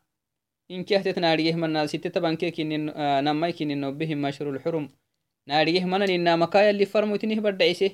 إن 0.71 0.83
كهتت 0.83 1.19
ناريه 1.19 1.53
من 1.55 1.87
ستة 1.87 2.19
بانكي 2.21 2.51
كنين 2.51 2.93
نمي 3.23 3.51
كنين 3.51 3.97
بهم 3.97 4.25
أشهر 4.25 4.49
الحرم. 4.49 4.89
ناريه 5.47 5.85
من 5.85 6.01
إنا 6.01 6.35
مكايا 6.35 6.69
اللي 6.69 6.85
فرموتنه 6.85 7.41
بردعيسه 7.41 7.91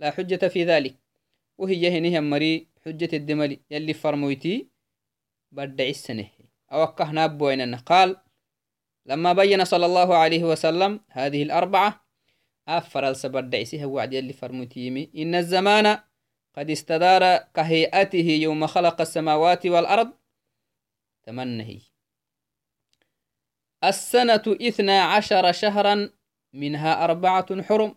لا 0.00 0.10
حجة 0.10 0.48
في 0.48 0.64
ذلك. 0.64 0.94
وهي 1.58 1.98
هنه 1.98 2.20
مري 2.20 2.68
حجة 2.86 3.16
الدملي 3.16 3.60
يلي 3.70 3.94
فرموتي 3.94 4.68
بدعيس 5.52 6.10
سنه 6.72 6.80
أوكه 6.80 7.10
نابوين 7.10 7.74
قال 7.74 8.16
لما 9.06 9.32
بين 9.32 9.64
صلى 9.64 9.86
الله 9.86 10.16
عليه 10.16 10.44
وسلم 10.44 11.00
هذه 11.08 11.42
الأربعة 11.42 12.04
أفر 12.68 13.08
السبردعيسه 13.08 13.86
وعد 13.86 14.12
يلي 14.12 14.32
فرموتيمي. 14.32 15.10
إن 15.16 15.34
الزمان 15.34 15.98
قد 16.56 16.70
استدار 16.70 17.36
كهيئته 17.54 18.28
يوم 18.42 18.66
خلق 18.66 19.00
السماوات 19.00 19.66
والأرض. 19.66 20.12
تمنهي. 21.22 21.80
السنة 23.84 24.42
إثنى 24.46 24.98
عشر 24.98 25.52
شهرا 25.52 26.10
منها 26.52 27.04
أربعة 27.04 27.62
حرم 27.62 27.94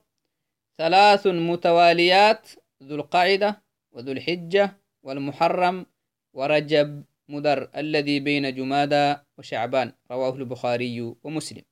ثلاث 0.77 1.27
متواليات 1.27 2.49
ذو 2.83 2.95
القعدة 2.95 3.63
وذو 3.91 4.11
الحجة 4.11 4.79
والمحرم 5.03 5.85
ورجب 6.33 7.03
مدر 7.29 7.69
الذي 7.75 8.19
بين 8.19 8.55
جمادى 8.55 9.15
وشعبان 9.37 9.93
رواه 10.11 10.35
البخاري 10.35 11.15
ومسلم. 11.23 11.63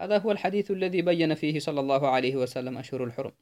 هذا 0.00 0.18
هو 0.18 0.32
الحديث 0.32 0.70
الذي 0.70 1.02
بين 1.02 1.34
فيه 1.34 1.58
صلى 1.58 1.80
الله 1.80 2.08
عليه 2.08 2.36
وسلم 2.36 2.78
أشهر 2.78 3.04
الحرم. 3.04 3.32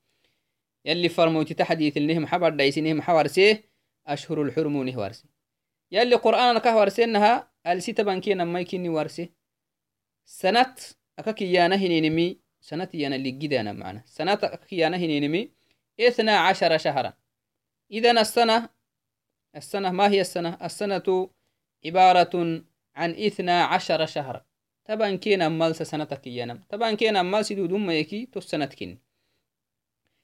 يلي 0.84 1.08
فرموتي 1.08 1.54
تحديث 1.54 1.96
النهم 1.96 2.26
حبر 2.26 2.48
دايسينهم 2.48 3.02
حوارسيه 3.02 3.64
أشهر 4.06 4.42
الحرم 4.42 4.82
نهوارسي. 4.82 5.28
يلي 5.92 6.16
قرآن 6.16 6.58
كهوارسينها 6.58 7.50
ألسي 7.66 7.92
كينا 7.92 8.44
ما 8.44 8.60
يكيني 8.60 8.88
وارسي 8.88 9.30
سنة 10.24 10.74
أكاكيانا 11.18 11.76
هنينمي 11.76 12.40
سنة 12.60 12.88
يانا 12.94 13.16
اللي 13.16 13.30
جدانا 13.30 13.72
معنا. 13.72 14.02
سنة 14.06 14.32
أكاكيانا 14.32 14.96
هنينمي 14.96 15.50
اثنا 16.00 16.38
عشر 16.38 16.78
شهرا. 16.78 17.12
إذا 17.90 18.10
السنة 18.10 18.68
السنة 19.56 19.90
ما 19.90 20.08
هي 20.08 20.20
السنة؟ 20.20 20.58
السنة 20.62 21.30
عبارة 21.86 22.62
عن 22.94 23.10
اثنا 23.10 23.64
عشر 23.64 24.06
شهرا 24.06 24.44
طبعا 24.84 25.16
كينا 25.16 25.48
مالس 25.48 25.82
سنتك 25.82 26.26
ينم. 26.26 26.60
طبعا 26.68 26.94
كينا 26.94 27.22
مالس 27.22 27.52
دودم 27.52 27.86
ميكي 27.86 28.26
تو 28.26 28.40
سنتكين 28.40 28.98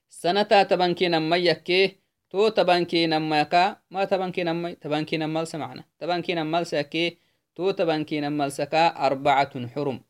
سنة 0.08 0.42
طبعا 0.42 0.92
كينا 0.92 1.18
ميكي 1.18 1.96
تو 2.30 2.48
طبعا 2.48 2.82
كينا 2.84 3.18
ميكا 3.18 3.76
ما 3.90 4.04
طبعا 4.04 4.30
كينا 4.30 4.52
مي 4.52 4.74
طبعا 4.74 5.02
كينا 5.02 5.26
مالس 5.26 5.54
معنا. 5.54 5.84
طبعا 5.98 6.20
كينا 6.20 6.44
مالس 6.44 6.74
كي 6.74 7.18
تو 7.54 7.70
طبعا 7.70 8.02
كينا 8.02 8.28
مالسكا 8.28 9.06
أربعة 9.06 9.68
حرم. 9.68 10.00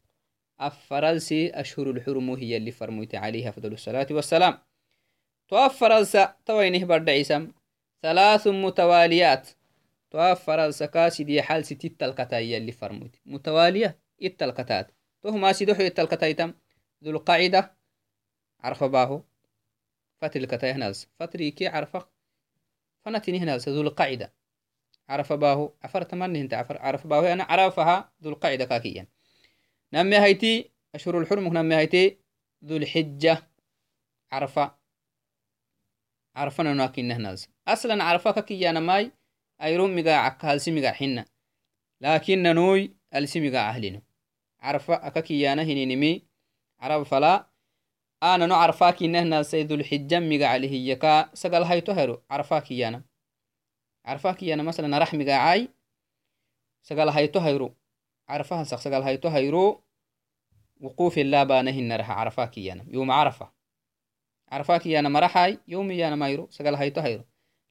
أفرلسي 0.60 1.50
أشهر 1.50 1.90
الحرم 1.90 2.30
هي 2.30 2.56
اللي 2.56 2.70
فرميت 2.70 3.14
عليها 3.14 3.50
فضل 3.50 3.72
الصلاة 3.72 4.06
والسلام. 4.10 4.58
تو 5.48 5.56
أفرلسا 5.56 6.36
توينه 6.46 6.84
برد 6.84 7.10
عيسام 7.10 7.54
ثلاث 8.06 8.46
متواليات. 8.46 9.48
توفر 10.10 10.66
السكاسي 10.66 11.24
دي 11.24 11.42
حال 11.42 11.64
ستة 11.64 12.06
الكتاية 12.06 12.58
اللي 12.58 12.72
فرموت. 12.72 13.16
متوالية 13.26 13.98
التلكتات 14.22 14.92
تو 15.22 15.30
ما 15.30 15.52
سيدوحو 15.52 15.82
التلكتايتم 15.82 16.52
ذو 17.04 17.10
القاعدة 17.10 17.76
عرف 18.60 18.84
باهو. 18.84 19.22
فتر 20.18 20.40
الكتاية 20.40 20.72
هنالس 20.72 21.08
فتري 21.18 21.50
كي 21.50 21.66
عرفق 21.66 22.08
فنتني 23.04 23.38
هنالس 23.38 23.68
ذو 23.68 23.80
القاعدة 23.80 24.32
عرف 25.08 25.32
باهو. 25.32 25.72
عفر 25.82 26.02
تمني 26.02 26.40
انت 26.40 26.54
عفر. 26.54 26.78
عرف 26.78 27.06
باهو. 27.06 27.24
أنا 27.24 27.44
عرفها 27.44 28.12
ذو 28.22 28.30
القاعدة 28.30 28.64
كاكيا. 28.64 29.06
نمي 29.92 30.18
هيتي 30.18 30.70
أشهر 30.94 31.18
الحرم 31.18 31.58
نمي 31.58 31.76
هيتي 31.76 32.18
ذو 32.64 32.76
الحجة. 32.76 33.50
عرفة. 34.32 34.85
عرفنا 36.36 36.74
ناكين 36.74 37.08
نهنالس 37.08 37.48
أصلا 37.68 38.04
عرفك 38.04 38.44
كي 38.44 38.70
أنا 38.70 38.80
ماي 38.80 39.12
أيروم 39.62 39.94
ميقا 39.94 40.12
عكا 40.14 40.52
هلسي 40.52 40.70
ميقا 40.70 40.92
حنا 40.92 41.24
لكن 42.00 42.42
نوي 42.42 42.96
ألسي 43.14 43.40
ميقا 43.40 43.58
أهلنا 43.58 44.02
عرفا 44.60 45.06
أكاكي 45.06 45.52
أنا 45.52 45.62
هنينمي 45.62 46.22
عرب 46.80 47.02
فلا 47.02 47.50
أنا 48.22 48.46
نو 48.46 48.54
عرفاكي 48.54 49.08
نهنا 49.08 49.42
سيد 49.42 49.72
الحجة 49.72 50.20
ميقا 50.20 50.46
عليه 50.46 50.90
يكا 50.90 51.34
سقال 51.34 51.62
هاي 51.62 51.80
تهرو. 51.80 52.22
عرفاكي 52.30 52.88
أنا 52.88 53.02
عرفاكي 54.04 54.54
أنا 54.54 54.62
مثلا 54.62 54.96
عرفاك 64.48 64.86
يانا 64.86 65.08
مرحاي 65.08 65.58
يومي 65.68 65.98
يانا 65.98 66.16
مايرو 66.16 66.48
سقال 66.50 66.74
هايتو 66.74 67.00
هايرو. 67.00 67.24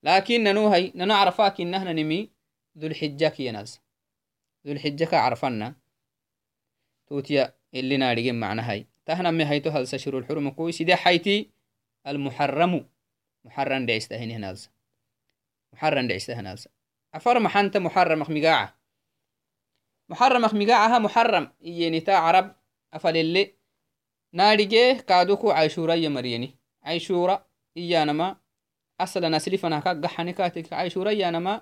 لكن 0.04 0.44
ننو 0.44 0.68
هاي 0.68 0.92
ننو 0.96 1.14
عرفاك 1.14 1.62
إنهنا 1.62 1.94
نمي 1.94 2.32
ذو 2.78 2.88
الحجة 2.88 3.28
كي 3.28 3.52
ناس. 3.52 3.82
ذو 4.66 4.74
الحجة 4.74 5.06
كعرفنا 5.06 5.76
توتيا 7.08 7.54
اللي 7.74 7.98
نارجين 7.98 8.40
معنا 8.40 8.72
هاي. 8.72 8.88
تهنا 9.06 9.32
مي 9.32 9.44
هايتو 9.44 9.70
هل 9.70 9.88
سشر 9.88 10.18
الحرم 10.18 10.50
كويس 10.50 10.82
دي 10.82 10.96
حيتي 10.96 11.52
المحرم. 12.08 12.90
محرم 13.46 13.86
دي 13.86 13.98
استهني 13.98 14.36
هنالس 14.36 14.72
محرم 15.74 16.08
دي 16.08 16.16
استهني 16.16 16.40
هنالس 16.40 16.68
عفر 17.14 17.40
محنت 17.40 17.78
محرم 17.78 18.20
مقاعة 18.20 18.76
محرم 20.10 20.42
مقاعها 20.42 21.00
محرم. 21.00 21.52
يني 21.62 22.00
تا 22.00 22.12
عرب 22.12 22.56
أفل 22.94 23.18
اللي 23.18 23.54
نارجيه 24.34 24.94
كادوكو 24.94 25.52
عيشورا 25.52 25.94
يمريني 25.94 26.56
عيشورا 26.86 27.46
إيانما 27.78 28.38
أصلا 29.02 29.38
أسلفنا 29.38 29.80
كاقحني 29.80 30.34
كاتك. 30.34 30.74
عيشورا 30.74 31.10
إيانما 31.10 31.62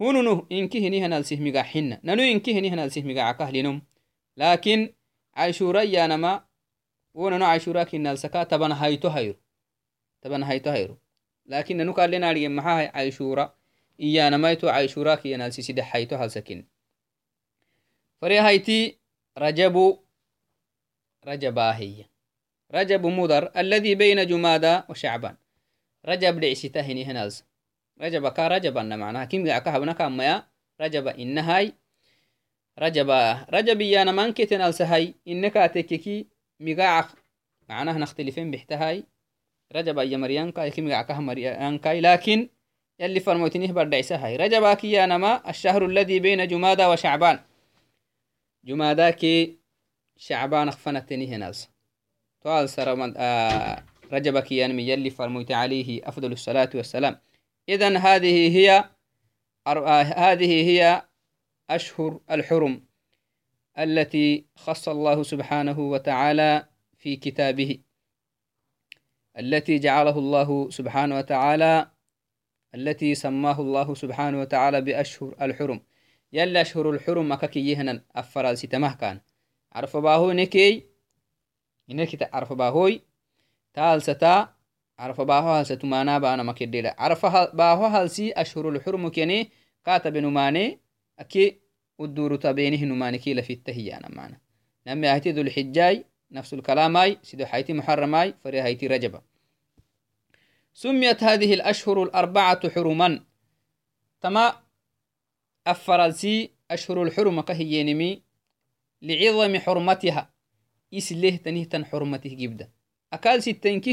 هنونو 0.00 0.46
إنكي 0.52 0.88
هني 0.88 1.06
هنالسيه 1.06 1.40
مقاحنا 1.40 2.00
ننو 2.04 2.22
إنكي 2.22 2.58
هني 2.58 2.70
هنالسيه 2.70 3.02
مقاعة 3.02 3.32
كهلينم 3.32 3.82
لكن 4.36 4.94
عيشورا 5.34 5.80
إيانما 5.80 6.44
وننو 7.14 7.44
عيشورا 7.44 7.84
كنالسكا 7.84 8.44
تبنا 8.44 8.84
هايتو 8.84 9.08
هايرو. 9.08 9.36
تبنا 10.22 10.50
هايتو 10.50 10.70
هايرو. 10.70 10.98
لكن 11.46 11.76
ننو 11.76 11.92
قال 11.92 12.10
لنا 12.10 12.26
علي 12.26 12.48
محا 12.48 12.90
عيشورا 12.96 13.54
إيانا 14.00 14.36
مايتو 14.36 14.68
عيشورا 14.68 15.14
كي 15.14 15.32
ينالسي 15.32 15.62
سيدي 15.62 15.82
حايتو 15.82 16.16
هالسكين 16.16 16.68
فري 18.20 18.38
هايتي 18.38 18.98
رجب 19.38 19.98
رجباهية 21.26 22.13
رجب 22.74 23.06
مضر 23.06 23.50
الذي 23.56 23.94
بين 23.94 24.26
جمادى 24.26 24.80
وشعبان. 24.88 25.36
رجب 26.06 26.44
لعسيته 26.44 26.80
هني 26.80 27.04
هنالز 27.04 27.44
رجب 28.00 28.28
كا 28.28 28.48
رجب 28.48 28.76
أن 28.76 28.98
معناها 28.98 29.24
كم 29.24 29.46
يعكا 29.46 29.76
هبنا 29.76 29.92
كاميا 29.92 30.46
رجب 30.80 31.06
إنهاي 31.06 31.72
رجب 32.78 33.10
رجب 33.50 33.80
يانا 33.80 34.12
من 34.12 34.32
كتن 34.32 34.72
سهاي 34.72 35.14
إنك 35.28 35.56
أتككي 35.56 36.26
مقاع 36.60 37.08
معناها 37.68 37.98
نختلفين 37.98 38.50
بحتهاي 38.50 39.04
رجب 39.72 39.98
أي 39.98 40.16
مريان 40.16 40.52
كاي. 40.52 40.70
كم 40.70 40.88
يعكا 40.88 41.14
مريان 41.14 41.78
كاي. 41.78 42.00
لكن 42.00 42.48
يلي 43.00 43.20
فرموتنيه 43.20 43.72
بردعسا 43.72 44.16
هاي. 44.16 44.36
رجب 44.36 44.84
يانا 44.84 45.18
ما 45.18 45.50
الشهر 45.50 45.86
الذي 45.86 46.20
بين 46.20 46.46
جمادى 46.48 46.86
وشعبان. 46.86 47.40
جمادى 48.64 49.12
كي 49.12 49.58
شعبان 50.16 50.68
أخفنتني 50.68 51.36
هناز. 51.36 51.73
طوال 52.44 52.68
سر 52.68 53.12
آه 53.16 53.84
رجبك 54.12 54.52
ينمي 54.52 54.88
يلي 54.88 55.10
فرميت 55.10 55.52
عليه 55.52 56.08
أفضل 56.08 56.32
الصلاة 56.32 56.70
والسلام. 56.74 57.20
إذا 57.68 57.98
هذه 57.98 58.56
هي 58.56 58.90
آه 59.66 60.02
هذه 60.02 60.70
هي 60.70 61.02
أشهر 61.70 62.20
الحرم 62.30 62.84
التي 63.78 64.46
خص 64.56 64.88
الله 64.88 65.22
سبحانه 65.22 65.80
وتعالى 65.80 66.68
في 66.98 67.16
كتابه 67.16 67.78
التي 69.38 69.78
جعله 69.78 70.18
الله 70.18 70.70
سبحانه 70.70 71.18
وتعالى 71.18 71.90
التي 72.74 73.14
سماه 73.14 73.60
الله 73.60 73.94
سبحانه 73.94 74.40
وتعالى 74.40 74.80
بأشهر 74.80 75.34
الحرم. 75.42 75.80
يلا 76.32 76.60
أشهر 76.60 76.90
الحرم 76.90 77.32
أكاكي 77.32 77.70
يهنا 77.70 78.04
أفرال 78.16 78.58
ستمه 78.58 78.94
كان 78.94 79.20
عرف 79.72 79.96
باهو 79.96 80.32
نكي 80.32 80.93
ستمانا 85.64 86.18
بانا 86.18 86.42
مكدلا 86.42 86.96
عرف 86.98 87.26
باهو 87.26 87.86
هل 87.86 88.10
سي 88.10 88.32
أشهر 88.32 88.68
الحرم 88.68 89.08
كني 89.08 89.50
كاتب 89.84 90.16
نماني 90.16 90.80
أكي 91.18 91.60
ودور 91.98 92.36
تبينه 92.36 92.84
نماني 92.84 93.18
كي 93.18 93.34
لفي 93.34 93.52
التهيانا 93.52 94.08
معنا 94.08 94.38
نمي 94.86 95.08
أهتي 95.08 95.32
ذو 95.32 95.42
الحجاي 95.42 96.04
نفس 96.30 96.54
الكلاماي 96.54 97.18
سيدو 97.22 97.46
حيتي 97.46 97.72
محرماي 97.72 98.34
فري 98.44 98.62
هيتي 98.62 98.86
رجبا 98.86 99.22
سميت 100.74 101.24
هذه 101.24 101.54
الأشهر 101.54 102.02
الأربعة 102.02 102.70
حرما 102.70 103.24
تما 104.20 104.52
أفرالسي 105.66 106.50
أشهر 106.70 107.02
الحرم 107.02 107.40
كهيينمي 107.40 108.22
لعظم 109.02 109.58
حرمتها 109.58 110.33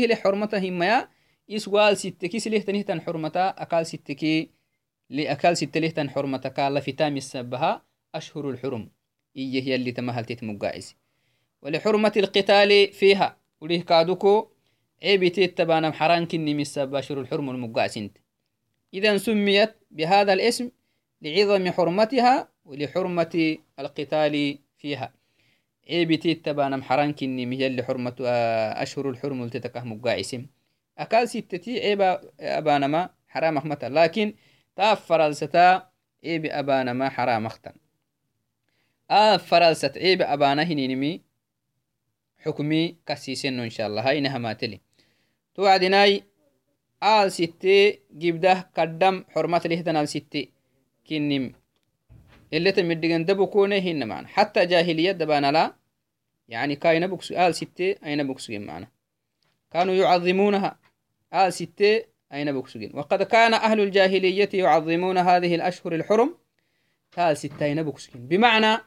لحرمته 0.08 0.72
ما 0.72 1.08
إسوال 1.50 1.98
ستكي 1.98 2.40
سله 2.40 2.60
تنه 2.60 2.82
تن 2.82 3.02
حرمتا 3.02 3.50
أكال 3.50 3.86
ستكي 3.86 4.50
لأكال 5.10 5.58
ستله 5.58 5.90
تن 5.90 6.10
حرمتا 6.10 6.50
قال 6.50 6.82
في 6.82 6.92
تام 6.92 7.18
السبها 7.18 7.86
أشهر 8.16 8.50
الحرم. 8.50 8.90
إيه 9.36 9.64
هي 9.64 9.76
اللي 9.76 9.92
تمهل 9.92 10.26
تتمقاعس 10.26 10.96
ولحرمة 11.62 12.12
القتال 12.18 12.94
فيها. 12.94 13.38
وليه 13.62 13.82
كادوكو 13.82 14.48
عيبتي 15.04 15.48
تبانا 15.48 15.92
حران 15.92 16.26
كني 16.26 16.62
أشهر 16.78 17.22
الحرم 17.22 17.50
المقاعسنت 17.50 18.18
إذا 18.94 19.18
سميت 19.18 19.76
بهذا 19.92 20.34
الاسم 20.34 20.72
لعظم 21.22 21.72
حرمتها 21.72 22.52
ولحرمة 22.66 23.58
القتال 23.80 24.60
فيها. 24.78 25.21
عيبتي 25.90 26.34
تبانا 26.36 26.78
محران 26.78 27.14
كني 27.14 27.46
مهي 27.46 27.84
حرمة 27.84 28.16
آه، 28.22 28.84
أشهر 28.84 29.10
الحرم 29.10 29.44
التتكه 29.44 29.84
مقاعسم 29.84 30.46
أكال 30.98 31.30
ستتي 31.30 31.80
عيب 31.80 32.20
أبانا 32.40 32.88
ما 32.88 33.10
حرام 33.28 33.58
أخمتا. 33.58 33.86
لكن 33.86 34.34
تاف 34.76 35.06
فرالستا 35.06 35.90
عيب 36.26 36.46
أبانا 36.46 36.94
ما 36.94 37.10
حرام 37.10 37.46
أختن 37.46 37.74
آف 39.10 39.46
فرالست 39.46 39.98
عيب 39.98 40.22
أبانا 40.22 40.64
هنينمي 40.64 41.22
حكمي 42.38 42.98
كسيسن 43.06 43.60
إن 43.60 43.70
شاء 43.70 43.88
الله. 43.88 44.10
هاي 44.10 44.22
نهماتلي 44.22 44.82
توعدناي 45.56 46.24
آل 47.04 47.32
ستي 47.32 48.00
جبده 48.12 48.70
قدم 48.78 49.24
حرمة 49.30 49.62
لهدنا 49.66 50.06
ستي 50.06 50.52
كنم 51.10 51.54
اللي 52.54 52.72
تمدقن 52.72 53.26
دبو 53.26 53.48
كونه 53.48 53.78
هن 53.78 54.08
معنا. 54.08 54.28
حتى 54.28 54.66
جاهلية 54.66 55.12
دبانا 55.12 55.52
لا. 55.52 55.76
يعني 56.48 56.76
كاين 56.76 57.08
بوكس 57.08 57.32
آل 57.32 57.56
ستة 57.56 57.96
أين 58.06 58.28
بوكسجين 58.28 58.66
معنا. 58.66 58.88
كانوا 59.72 59.94
يعظمونها. 59.94 60.80
آل 61.34 61.54
ستة 61.54 62.04
أين 62.34 62.52
بوكسجين 62.52 62.92
وقد 62.94 63.24
كان 63.24 63.54
أهل 63.54 63.80
الجاهلية 63.80 64.50
يعظمون 64.54 65.18
هذه 65.18 65.56
الأشهر 65.56 65.96
الحرم. 65.96 66.38
آل 67.18 67.38
ستة 67.38 67.66
أين 67.66 67.84
بوكسجين 67.84 68.28
بمعنى 68.28 68.78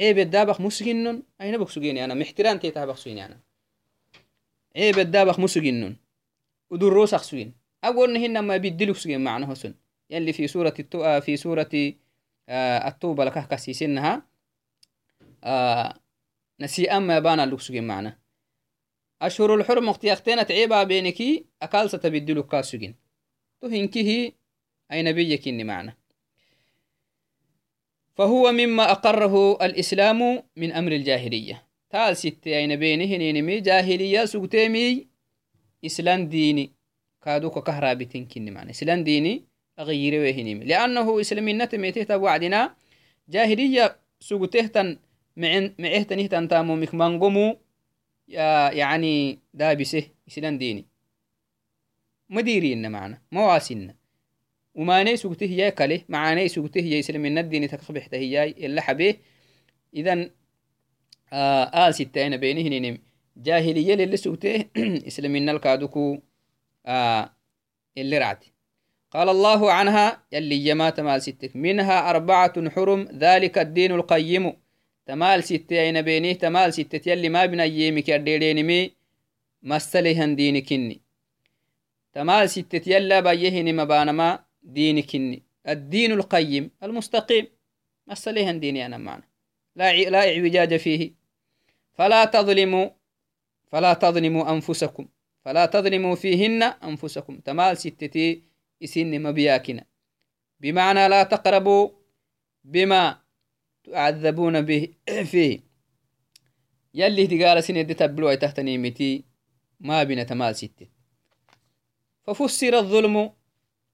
عيب 0.00 0.18
الدابخ 0.18 0.60
مسجنن 0.60 1.22
أين 1.40 1.58
بوكسجين 1.58 1.98
أنا 1.98 2.14
محتران 2.14 2.60
تيتا 2.60 2.84
بخسوين 2.84 3.18
أنا 3.18 3.40
عيب 4.76 4.98
الدابخ 4.98 5.40
مسجنن 5.40 5.96
ودروس 6.70 7.14
أخسوين 7.14 7.54
أقول 7.84 8.18
هن 12.50 12.56
ما 12.56 12.74
بيدلوا 12.74 12.78
سجين 12.78 12.86
معنى 12.86 12.90
حسن 12.90 12.90
يلي 12.90 12.90
في 12.90 12.90
سورة 12.90 12.90
التو... 12.90 13.14
في 13.14 13.16
سورة 13.16 13.20
آه، 13.20 13.22
التوبة 13.22 13.24
لك 13.24 13.48
كسيسنها 13.48 14.30
آه، 15.44 15.94
نسي 16.60 16.90
أما 16.90 17.18
بانا 17.18 17.46
لكسوجين 17.46 17.86
معنا. 17.86 18.18
أشهر 19.22 19.54
الحرم 19.54 19.88
اختيارتين 19.88 20.46
تعيبا 20.46 20.82
بينكي 20.82 21.46
أكال 21.62 21.90
ستبدلو 21.90 22.42
كاسوجين 22.42 22.94
تهنكه 23.60 24.32
أي 24.92 25.02
نبي 25.02 25.40
إني 25.46 25.64
معنا. 25.64 25.96
فهو 28.16 28.52
مما 28.52 28.90
أقره 28.90 29.64
الإسلام 29.64 30.42
من 30.56 30.72
أمر 30.72 30.92
الجاهلية. 30.92 31.66
تال 31.90 32.16
ستة 32.16 32.56
أين 32.56 32.76
بينه 32.76 33.16
نينمي 33.16 33.60
جاهلية 33.60 34.24
سوتيمي 34.24 35.08
إسلام 35.86 36.28
ديني. 36.28 36.72
كادوك 37.22 37.66
كهرابتين 37.66 38.28
كني 38.28 38.50
معنا. 38.50 38.70
إسلام 38.70 39.04
ديني 39.04 39.49
أغير 39.80 40.20
وهنيم 40.20 40.62
لأنه 40.62 41.20
إسلامي 41.20 41.52
نتميته 41.52 42.16
وعدنا 42.16 42.74
جاهلية 43.28 43.96
سوتهتن 44.20 44.98
معهتنه 45.78 46.26
تنتامو 46.26 46.76
مكمانقمو 46.76 47.58
يعني 48.28 49.38
دابسه 49.54 50.02
إسلام 50.28 50.58
ديني. 50.58 50.86
مديرين 52.30 52.90
معنا 52.90 53.22
مواسنا 53.32 53.94
وما 54.74 55.16
سوقته 55.16 55.46
هي 55.46 55.70
كله 55.70 56.04
معاني 56.08 56.48
سوقته 56.48 56.80
هي 56.80 56.98
إسلام 56.98 57.38
الدين 57.38 57.68
تقبح 57.68 58.08
هي 58.12 58.50
إلا 58.50 58.82
حبيه 58.82 59.20
إذن 59.94 60.30
آه 61.32 61.88
آل 61.88 61.94
ستين 61.94 62.36
بينه 62.36 62.62
نينم 62.68 62.98
جاهلية 63.36 63.94
اللي 63.94 64.16
سوقته 64.16 64.64
إسلام 65.08 65.36
الكادوكو 65.36 66.18
آه 66.86 67.30
اللي 67.98 68.18
رعتي. 68.18 68.52
قال 69.10 69.28
الله 69.28 69.72
عنها 69.72 70.22
يلي 70.32 70.68
يما 70.68 70.94
مال 70.98 71.22
ستك 71.22 71.56
منها 71.56 72.10
أربعة 72.10 72.70
حرم 72.70 73.08
ذلك 73.12 73.58
الدين 73.58 73.92
القيم. 73.92 74.52
تمال 75.06 75.44
ستة 75.44 75.80
أين 75.80 76.02
بينيه 76.02 76.32
تمال 76.32 76.74
ستة. 76.74 77.10
يلي 77.10 77.28
ما 77.28 77.46
بنا 77.46 77.64
يمك 77.64 78.10
الديرينمي 78.10 78.92
مسليهن 79.62 80.36
دينكني 80.36 81.00
تمال 82.12 82.50
ستة 82.50 82.90
يلا 82.90 83.20
بايهن 83.20 83.76
مبانما 83.76 84.44
دينكني 84.62 85.42
الدين 85.68 86.12
القيم 86.12 86.70
المستقيم. 86.82 87.46
مسليهن 88.06 88.60
ديني 88.60 88.86
أنا 88.86 88.98
معنا. 88.98 89.22
لا 89.76 89.92
لا 89.92 90.36
اعوجاج 90.36 90.76
فيه. 90.76 91.12
فلا 91.94 92.24
تظلموا 92.24 92.88
فلا 93.72 93.92
تظلموا 93.92 94.50
أنفسكم. 94.50 95.08
فلا 95.44 95.66
تظلموا 95.66 96.14
فيهن 96.14 96.62
أنفسكم. 96.62 97.38
تمال 97.38 97.76
ستتي 97.76 98.49
به 104.60 104.88
فيه. 105.30 105.60
يلي 106.94 107.26
تقال 107.26 107.64
سنة 107.64 107.82
دي 107.82 107.94
تبلو 107.94 108.34
تحت 108.34 108.60
نيمتي 108.60 109.24
ما 109.80 110.02
بين 110.02 110.26
تمال 110.26 110.56
ستة. 110.56 110.86
ففسر 112.26 112.78
الظلم 112.78 113.32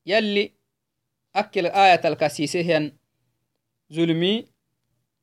يلي 0.06 0.52
أكل 1.34 1.66
آية 1.66 2.00
الكسيسة 2.04 2.92
ظلمي 3.92 4.46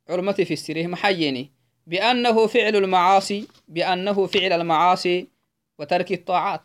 علمتي 0.09 0.45
في 0.45 0.53
السره 0.53 0.87
محيني 0.87 1.51
بأنه 1.87 2.47
فعل 2.47 2.75
المعاصي 2.75 3.47
بأنه 3.67 4.27
فعل 4.27 4.53
المعاصي 4.53 5.27
وترك 5.79 6.11
الطاعات. 6.11 6.61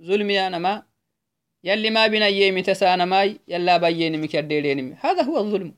ظلمي 0.00 0.46
أنا 0.46 0.58
ما 0.58 0.87
يلي 1.68 1.90
ما 1.90 2.06
بين 2.06 2.22
أيام 2.22 2.60
تسانا 2.60 3.04
ماي 3.04 3.40
يلا 3.48 3.76
بيين 3.76 4.20
مكديرين 4.20 4.96
هذا 5.04 5.22
هو 5.22 5.38
الظلم. 5.38 5.74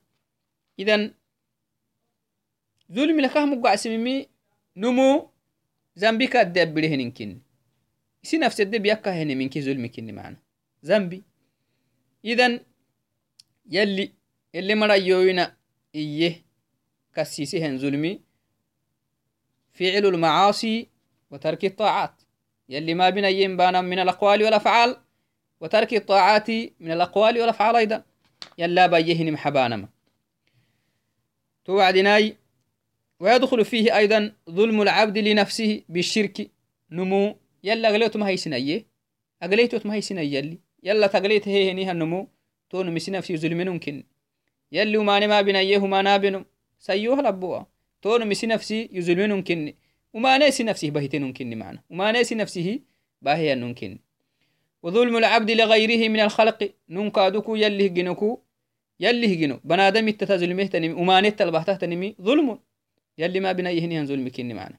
إذن 0.78 1.14
ظلم 2.92 3.20
لك 3.20 3.36
مقع 3.36 3.74
سميمي 3.82 4.16
نمو 4.76 5.30
ذنبي 5.98 6.26
كدب 6.26 6.74
بلهن 6.74 7.10
كن. 7.10 7.40
سي 8.22 8.38
نفس 8.38 8.60
الدب 8.60 8.86
يكا 8.86 9.10
هن 9.22 9.38
منك 9.38 9.58
ظلم 9.58 9.86
كن 9.86 10.14
معنا. 10.14 10.36
ذنبي 10.84 11.22
إذن 12.24 12.60
يلي 13.66 14.12
اللي 14.54 14.74
مرا 14.74 14.94
يوينا 14.94 15.56
إيه 15.94 16.42
كسيسهن 17.14 17.78
ظلمي. 17.78 18.20
فعل 19.72 20.06
المعاصي 20.06 20.88
وترك 21.30 21.64
الطاعات. 21.64 22.14
يلي 22.68 22.94
ما 22.94 23.10
بين 23.10 23.24
أيام 23.24 23.56
بانا 23.56 23.80
من 23.80 23.98
الأقوال 23.98 24.42
والأفعال 24.44 24.96
وترك 25.60 25.94
الطاعات 25.94 26.50
من 26.80 26.90
الأقوال 26.92 27.40
والأفعال 27.40 27.76
أيضا. 27.76 28.02
يلا 28.58 28.86
بيهن 28.86 29.32
محبانما 29.32 29.88
توعدناي. 31.64 32.36
ويدخل 33.20 33.64
فيه 33.64 33.96
أيضا 33.96 34.32
ظلم 34.50 34.82
العبد 34.82 35.18
لنفسه 35.18 35.82
بالشرك. 35.88 36.50
نمو. 36.90 37.36
يلا 37.64 37.88
أغليت 37.88 38.16
ما 38.16 38.28
هي 38.28 38.36
سنية 38.36 38.86
أغليت 39.42 39.86
ما 39.86 39.94
هي 39.94 40.00
سنية 40.00 40.38
يلي. 40.38 40.58
يلا 40.82 41.06
تغليت 41.06 41.48
هي 41.48 41.70
هنيها 41.70 41.92
النمو 41.92 42.28
تون 42.70 42.94
مسي 42.94 43.10
نفسي 43.10 43.36
ظلم 43.36 43.58
ممكن 43.58 44.04
يلي 44.72 44.96
وما 44.98 45.26
ما 45.26 45.40
بنيه 45.40 45.86
ما 45.86 46.02
نابنو. 46.02 46.44
سيوه 46.78 47.22
لبوا. 47.22 47.62
تون 48.02 48.28
مسي 48.28 48.46
نفسي 48.46 48.88
يظلم 48.92 49.30
ممكن 49.30 49.74
وما 50.12 50.38
ناسي 50.38 50.62
نفسه 50.62 50.90
بهتين 50.90 51.22
ممكن 51.22 51.58
معنا. 51.58 51.82
وما 51.90 52.12
ناسي 52.12 52.34
نفسه 52.34 52.80
باهي 53.22 53.56
ممكن 53.56 53.98
وظلم 54.82 55.16
العبد 55.16 55.50
لغيره 55.50 56.08
من 56.08 56.20
الخلق. 56.20 56.74
ننكادكو 56.88 57.56
يلي 57.56 57.88
جنكو 57.88 58.38
يلي 59.00 59.34
جنو 59.34 59.60
بنادم 59.64 60.08
التتظلمه 60.08 60.64
تنمي 60.64 60.92
وما 60.92 61.20
نت 61.20 61.42
البحته 61.42 61.74
تنمي 61.74 62.16
ظلم. 62.20 62.58
يلي 63.18 63.40
ما 63.40 63.52
بنا 63.52 63.70
يهني 63.70 64.06
ظلم 64.06 64.28
كني 64.28 64.54
معنا. 64.54 64.78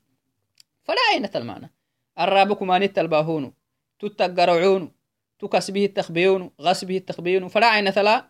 فلا 0.84 1.02
عينة 1.14 1.32
المعنى 1.36 1.74
الرابك 2.20 2.62
ما 2.62 2.80
نت 2.80 3.00
الباهون 3.00 3.54
تتقرعون 4.00 4.92
تكسبه 5.40 5.86
التخبيون 5.86 6.52
غصبه 6.62 6.98
التخبيون 6.98 7.48
فلا 7.48 7.68
عينة 7.68 8.02
لا 8.02 8.30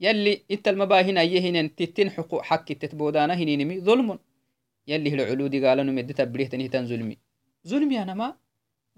يلي 0.00 0.42
انت 0.50 0.68
المباهن 0.68 1.16
يهن 1.16 1.74
تتن 1.74 2.10
حقوق 2.10 2.42
حق 2.42 2.64
تتبودانا 2.64 3.34
هنينمي 3.34 3.80
ظلم. 3.80 4.18
يلي 4.88 5.14
العلود 5.14 5.54
قالوا 5.64 6.02
تبريه 6.02 6.46
تنهي 6.46 6.68
ظلمي. 6.68 7.18
ظلمي 7.68 8.02
أنا 8.02 8.14
ما؟ 8.14 8.36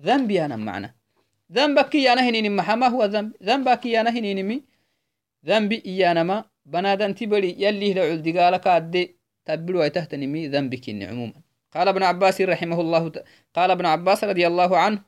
ذنبي 0.01 0.45
أنا 0.45 0.57
معنا. 0.57 0.98
ذنبك 1.53 1.95
يانا 1.95 2.29
هنين 2.29 2.57
ما 2.57 2.89
هو 2.89 3.05
ذنب 3.05 3.33
ذنبك 3.43 3.87
يانا 3.87 4.11
هنين 4.11 4.47
مي. 4.49 4.63
ذنبي 5.47 5.83
يانا 5.87 6.23
ما. 6.23 6.45
بنادن 6.67 7.15
تبري 7.15 7.57
يلي 7.59 7.95
لعل 7.95 8.23
دقالك 8.23 8.67
أدي 8.67 9.17
تبلو 9.45 9.87
تهتني 9.89 10.27
مي 10.27 10.49
ذنبك 10.49 10.89
عموما. 10.89 11.43
قال 11.75 11.89
ابن 11.89 12.03
عباس 12.03 12.41
رحمه 12.41 12.81
الله 12.81 13.09
ت... 13.09 13.25
قال 13.55 13.71
ابن 13.71 13.87
عباس 13.87 14.25
رضي 14.25 14.47
الله 14.47 14.79
عنه 14.79 15.03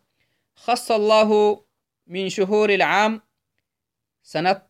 خص 0.57 0.91
الله 0.91 1.61
من 2.07 2.29
شهور 2.29 2.71
العام 2.71 3.21
سنة 4.23 4.63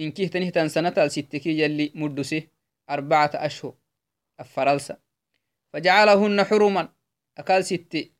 إن 0.00 0.10
كيه 0.10 0.28
تنهتن 0.28 0.68
سنة 0.68 0.94
الستكي 0.98 1.60
يلي 1.60 1.92
مدسه 1.94 2.42
أربعة 2.90 3.30
أشهر 3.34 3.74
الفرلسة 4.40 4.96
فجعلهن 5.72 6.44
حرما. 6.44 6.88
أكال 7.38 7.64
ستة 7.64 8.10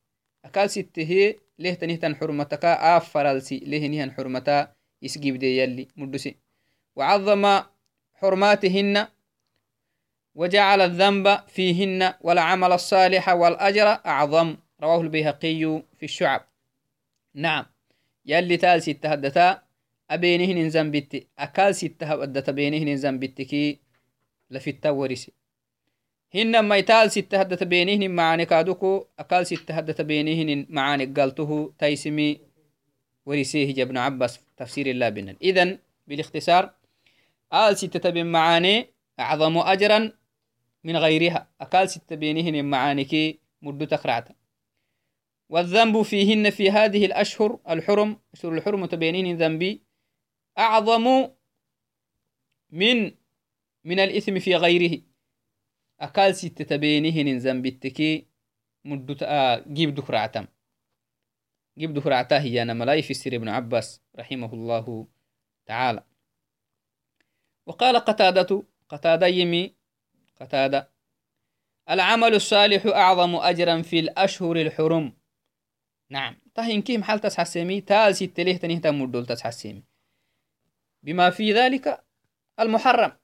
أكال 0.45 0.69
ستة 0.69 1.03
هي 1.03 1.35
فرالسي 2.99 3.57
ليه 3.57 3.87
نهن 3.87 4.11
حرمتا 4.11 4.73
يسجيب 5.01 5.35
دي 5.39 5.57
يلي 5.57 5.87
مدسي. 5.95 6.35
وعظم 6.95 7.61
حرماتهن 8.13 9.07
وجعل 10.35 10.81
الذنب 10.81 11.39
فيهن 11.47 12.13
والعمل 12.21 12.71
الصالح 12.71 13.29
والأجر 13.29 13.87
أعظم. 13.87 14.57
رواه 14.81 15.01
البيهقي 15.01 15.83
في 15.97 16.03
الشعب. 16.03 16.47
نعم. 17.33 17.65
يلي 18.25 18.57
تال 18.57 18.83
ستة 18.83 19.13
أبينهن 20.09 20.69
زنبت 20.69 21.27
أكال 21.39 21.75
ستة 21.75 22.05
هدتا 22.21 22.51
بينهن 22.51 22.97
زنبتكي 22.97 23.79
لفي 24.51 24.69
التورسي 24.69 25.31
هن 26.35 26.59
ما 26.59 27.07
ستة 27.07 27.39
هدت 27.39 27.63
بينهن 27.63 28.11
معاني 28.11 28.45
كادوكو 28.45 29.05
ستة 29.41 29.73
هدت 29.73 30.01
بينهن 30.01 30.65
معاني 30.69 31.05
قالته 31.05 31.73
تيسمي 31.79 32.41
ورسيه 33.25 33.83
ابن 33.83 33.97
عباس 33.97 34.39
تفسير 34.57 34.87
الله 34.87 35.09
بنا. 35.09 35.35
إذن 35.41 35.79
بالاختصار 36.07 36.73
آل 37.53 37.77
ستة 37.77 38.09
بين 38.09 38.25
معاني 38.25 38.87
أعظم 39.19 39.57
أجرا 39.57 40.11
من 40.83 40.97
غيرها. 40.97 41.49
أقال 41.61 41.89
ستة 41.89 42.15
بينهن 42.15 42.65
معانيك 42.65 43.39
مدو 43.61 43.85
تقرعتا. 43.85 44.35
والذنب 45.49 46.01
فيهن 46.01 46.49
في 46.49 46.71
هذه 46.71 47.05
الأشهر 47.05 47.59
الحرم 47.69 48.19
أشهر 48.33 48.53
الحرم 48.53 48.85
تبينين 48.85 49.37
ذنبي 49.37 49.81
أعظم 50.57 51.29
من 52.71 53.11
من 53.83 53.99
الإثم 53.99 54.39
في 54.39 54.55
غيره. 54.55 55.06
مدت 58.85 59.23
آه 59.23 59.63
جيب 59.67 59.95
دكرعتم 59.95 60.45
جيب 61.77 61.93
دكرعتا 61.93 62.39
هي 62.41 62.61
أنا 62.61 62.73
ملاي 62.73 63.01
في 63.01 63.13
سير 63.13 63.35
ابن 63.35 63.49
عباس 63.49 64.01
رحمه 64.19 64.53
الله 64.53 65.07
تعالى. 65.65 66.03
وقال 67.65 67.97
قتادة 67.97 68.63
قتادة 68.89 69.27
يمي 69.27 69.75
قتادة 70.41 70.91
العمل 71.89 72.33
الصالح 72.35 72.85
أعظم 72.85 73.35
أجرا 73.35 73.81
في 73.81 73.99
الأشهر 73.99 74.55
الحرم. 74.55 75.17
نعم. 76.09 76.35
طهين 76.53 76.81
كيم 76.81 77.03
حال 77.03 77.19
تسحسيمي 77.19 77.81
تال 77.81 78.15
ستة 78.15 78.43
ليه 78.43 78.57
تنيه 78.57 78.81
مدول 78.85 79.25
تسحسيمي 79.25 79.83
بما 81.03 81.29
في 81.29 81.53
ذلك 81.53 82.05
المحرم. 82.59 83.17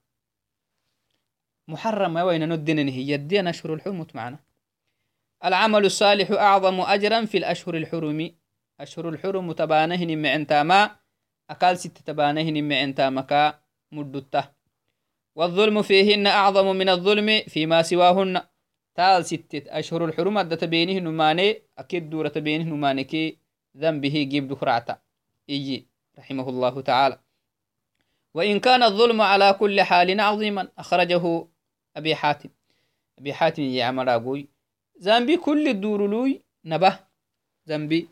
محرم 1.68 2.16
وين 2.16 2.54
ندنن 2.54 2.88
هي 2.88 3.16
الدين 3.16 3.48
أشهر 3.48 3.74
الحرم 3.74 4.08
معنا 4.14 4.40
العمل 5.46 5.86
الصالح 5.86 6.32
أعظم 6.32 6.82
أجرا 6.82 7.26
في 7.26 7.38
الأشهر 7.38 7.76
الحرم. 7.78 8.32
أشهر 8.80 9.10
الحرم 9.10 9.52
تبانهن 9.52 10.22
معن 10.22 10.48
تاما 10.48 10.96
أكال 11.50 11.78
ست 11.78 11.98
تبانهن 11.98 12.70
معن 12.70 12.96
تامكا 12.96 13.60
مدته 13.92 14.44
والظلم 15.36 15.82
فيهن 15.82 16.28
أعظم 16.28 16.76
من 16.76 16.90
الظلم 16.90 17.42
فيما 17.48 17.82
سواهن. 17.82 18.42
تال 18.96 19.26
ستة 19.26 19.80
أشهر 19.80 20.06
الحرم 20.06 20.38
أدت 20.38 20.64
بينه 20.64 21.00
نماني. 21.00 21.62
أكيد 21.78 22.10
دورة 22.10 22.34
بينه 22.36 22.64
نمانكي 22.64 23.38
ذنبه 23.78 24.28
جيب 24.30 24.48
دكرعتا 24.48 24.98
إيجي. 25.50 25.88
رحمه 26.20 26.50
الله 26.50 26.82
تعالى. 26.82 27.20
وإن 28.34 28.60
كان 28.60 28.84
الظلم 28.84 29.22
على 29.22 29.54
كل 29.54 29.82
حال 29.82 30.22
عظيما 30.22 30.68
أخرجه 30.78 31.48
أبي 31.98 32.16
حاتم. 32.16 32.50
أبي 33.20 33.34
حاتم 33.34 33.64
يعمل 33.64 34.10
أقوي 34.10 34.48
ذنبي 35.02 35.38
كل 35.38 35.68
الدورلوي 35.68 36.42
نبه 36.66 37.00
ذنبي 37.70 38.08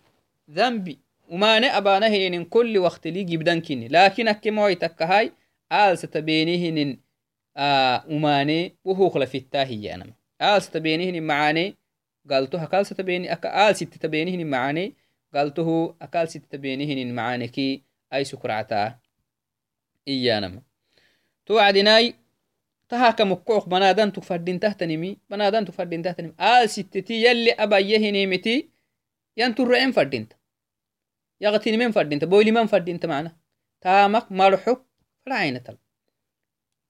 ذنبي. 0.51 0.99
وما 1.29 1.77
أبا 1.77 1.99
نهين 1.99 2.45
كل 2.45 2.77
وقت 2.77 3.07
لي 3.07 3.23
جبدان 3.23 3.61
كني 3.61 3.87
لكن 3.87 4.27
أكما 4.27 4.75
هاي 5.01 5.31
آل 5.71 5.97
ستبينيهن 5.97 6.97
آه 7.57 8.03
وماني 8.09 8.75
وهو 8.85 9.09
خلف 9.09 9.35
التاهي 9.35 9.93
أنا. 9.93 10.13
آل 10.41 10.61
ستبينيهن 10.61 11.23
معاني 11.23 11.75
قالتها 12.29 12.63
أكال 12.63 12.85
ستبيني 12.85 13.31
أكال 13.31 13.75
ست 13.75 13.93
تبينهن 13.93 14.45
معاني 14.47 14.93
قالته 15.33 15.95
أكال 16.01 16.29
ست 16.29 16.41
تبينهن 16.49 17.15
معاني 17.15 17.47
كي 17.47 17.83
أي 18.13 18.23
سكرعتا 18.23 18.95
إيانما 20.07 20.61
توعدناي 21.45 22.15
تهاك 22.91 23.21
مكوك 23.21 23.69
بنادان 23.69 24.13
تفردين 24.13 24.59
تحتنمي 24.59 25.17
بنادان 25.29 25.65
تفردين 25.65 26.01
تحتنمي 26.01 26.33
آل 26.39 26.69
ستتي 26.69 27.13
يلي 27.13 27.51
أبا 27.51 27.77
يهنيمتي 27.77 28.69
ينترعين 29.37 29.91
فردينت 29.91 30.33
يغتني 31.41 31.77
من 31.77 31.91
فردينت 31.91 32.25
بويلي 32.25 32.51
من 32.51 32.65
فردينت 32.65 33.05
معنا؟ 33.05 33.37
تامك 33.81 34.31
مرحب 34.31 34.85
فلا 35.25 35.57
تل 35.57 35.77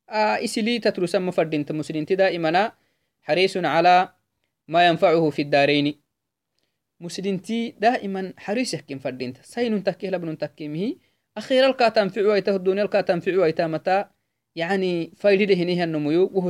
آه 0.09 0.43
إسلي 0.43 0.79
تترسم 0.79 1.27
مفردينت 1.27 1.71
مسلين 1.71 2.05
دائما 2.05 2.71
حريص 3.21 3.57
على 3.57 4.13
ما 4.67 4.87
ينفعه 4.87 5.29
في 5.29 5.41
الدارين. 5.41 6.01
مسلمتي 6.99 7.71
دائما 7.71 8.33
حريص 8.37 8.73
يحكم 8.73 8.99
فردينت 8.99 9.37
سين 9.41 9.83
تكيه 9.83 10.09
لبن 10.09 10.37
تكيمه 10.37 10.95
أخيرا 11.37 11.71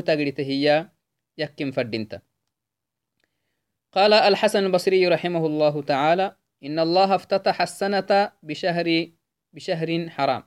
تقريته 0.02 0.44
هي 0.44 0.90
يحكم 1.38 1.72
فردينت 1.72 2.22
قال 3.92 4.14
الحسن 4.14 4.66
البصري 4.66 5.08
رحمه 5.08 5.46
الله 5.46 5.82
تعالى 5.82 6.36
إن 6.64 6.80
الله 6.80 7.16
افتتح 7.16 7.62
السنة 7.62 8.32
بشهر 8.44 9.08
بشهر 9.54 10.10
حرام 10.10 10.44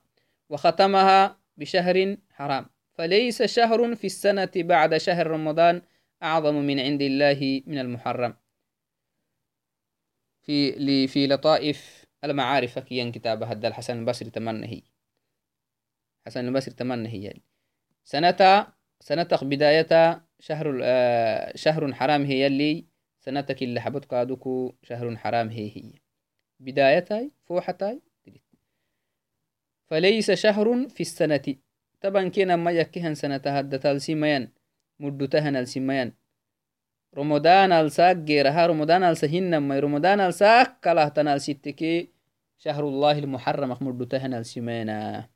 وختمها 0.49 1.39
بشهر 1.57 2.17
حرام. 2.31 2.67
فليس 2.95 3.43
شهر 3.43 3.95
في 3.95 4.07
السنة 4.07 4.51
بعد 4.57 4.97
شهر 4.97 5.27
رمضان 5.27 5.83
أعظم 6.23 6.55
من 6.55 6.81
عند 6.81 7.03
الله 7.03 7.63
من 7.67 7.79
المحرم. 7.79 8.37
في 10.43 11.07
في 11.07 11.27
لطائف 11.27 12.05
المعارف 12.25 12.79
كيان 12.79 13.13
كتاب 13.13 13.43
هذا 13.43 13.69
الحسن 13.69 13.99
البصري 13.99 14.31
تمنى 14.31 14.67
هي 14.67 14.83
حسن 16.27 16.49
البصري 16.49 16.75
تمنى 16.75 17.09
هي 17.09 17.35
سنة 18.05 18.67
سنة 19.01 19.29
بداية 19.43 20.23
شهر 20.41 20.81
آه، 20.83 21.57
شهر 21.57 21.95
حرام 21.95 22.25
هي 22.25 22.47
اللي 22.47 22.85
سنتك 23.21 23.63
اللي 23.63 23.81
حبت 23.81 24.05
قادوكو 24.05 24.75
شهر 24.83 25.17
حرام 25.17 25.49
هي 25.49 25.77
هي. 25.77 25.93
بدايتاي 26.61 27.31
فوحتاي 27.47 28.01
فليس 29.87 30.31
شهر 30.31 30.89
في 30.89 31.01
السنة. 31.01 31.57
طبعا 32.01 32.29
كنا 32.29 32.57
ما 32.57 32.71
يكهن 32.71 33.15
سنة 33.15 33.41
هدى 33.47 33.79
تالسيميان 33.79 34.49
مدتهن 35.01 35.57
السيميان 35.57 36.13
رمضان 37.17 37.73
الساق 37.73 38.17
غيرها 38.17 38.67
رمضان 38.67 39.03
السهن 39.03 39.57
ما 39.57 39.81
رمضان 39.81 40.21
الساق 40.21 40.81
كله 40.85 41.09
تنال 41.09 41.41
ستكي 41.41 42.09
شهر 42.59 42.89
الله 42.89 43.19
المحرم 43.19 43.71
مدتهن 43.81 44.35
السيمينا 44.35 45.29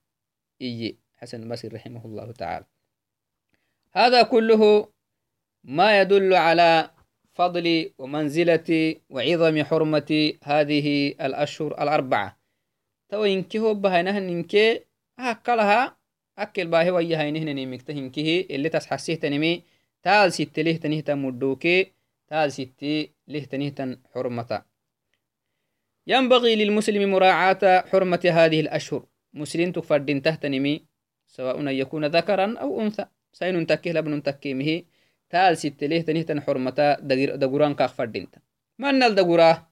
إي 0.62 0.96
حسن 1.16 1.42
البصري 1.42 1.70
رحمه 1.76 2.04
الله 2.04 2.32
تعالى. 2.32 2.66
هذا 3.92 4.22
كله 4.22 4.88
ما 5.64 6.00
يدل 6.00 6.34
على 6.34 6.90
فضل 7.34 7.92
ومنزلة 7.98 8.96
وعظم 9.10 9.64
حرمة 9.64 10.32
هذه 10.42 11.08
الأشهر 11.08 11.82
الأربعة. 11.82 12.38
تو 13.08 13.24
إنكي 13.24 13.58
هو 13.58 13.74
بهينه 13.74 14.18
إنكي 14.18 14.80
هكالها 15.18 15.96
أكل 16.38 16.66
باهي 16.66 16.90
ويا 16.90 17.20
هينه 17.20 17.52
نيمكته 17.52 17.92
إنكي 17.92 18.46
اللي 18.50 18.68
تسحسيه 18.68 19.14
تنمي 19.14 19.62
تال 20.02 20.32
ست 20.32 20.58
له 20.58 20.76
تنهتا 20.76 21.14
مدوكي 21.14 21.92
تال 22.28 22.52
ست 22.52 22.82
له 23.28 23.44
تنهتا 23.44 23.98
حرمة 24.14 24.62
ينبغي 26.06 26.56
للمسلم 26.56 27.10
مراعاة 27.10 27.84
حرمة 27.90 28.20
هذه 28.24 28.60
الأشهر. 28.60 29.06
مسلم 29.34 29.72
تفردين 29.72 30.22
تهتنمي 30.22 30.84
سواء 31.26 31.60
أن 31.60 31.68
يكون 31.68 32.04
ذكرا 32.06 32.58
أو 32.58 32.80
أنثى 32.80 33.04
سين 33.32 33.66
تكيه 33.66 33.92
لبن 33.92 34.22
تكيمه 34.22 34.82
taal 35.28 35.54
sitteleh 35.60 36.02
tanihtan 36.04 36.40
xormata 36.40 36.96
daguran 37.42 37.76
kaak 37.76 37.92
fadinta 37.92 38.40
manal 38.80 39.12
dagurah 39.14 39.68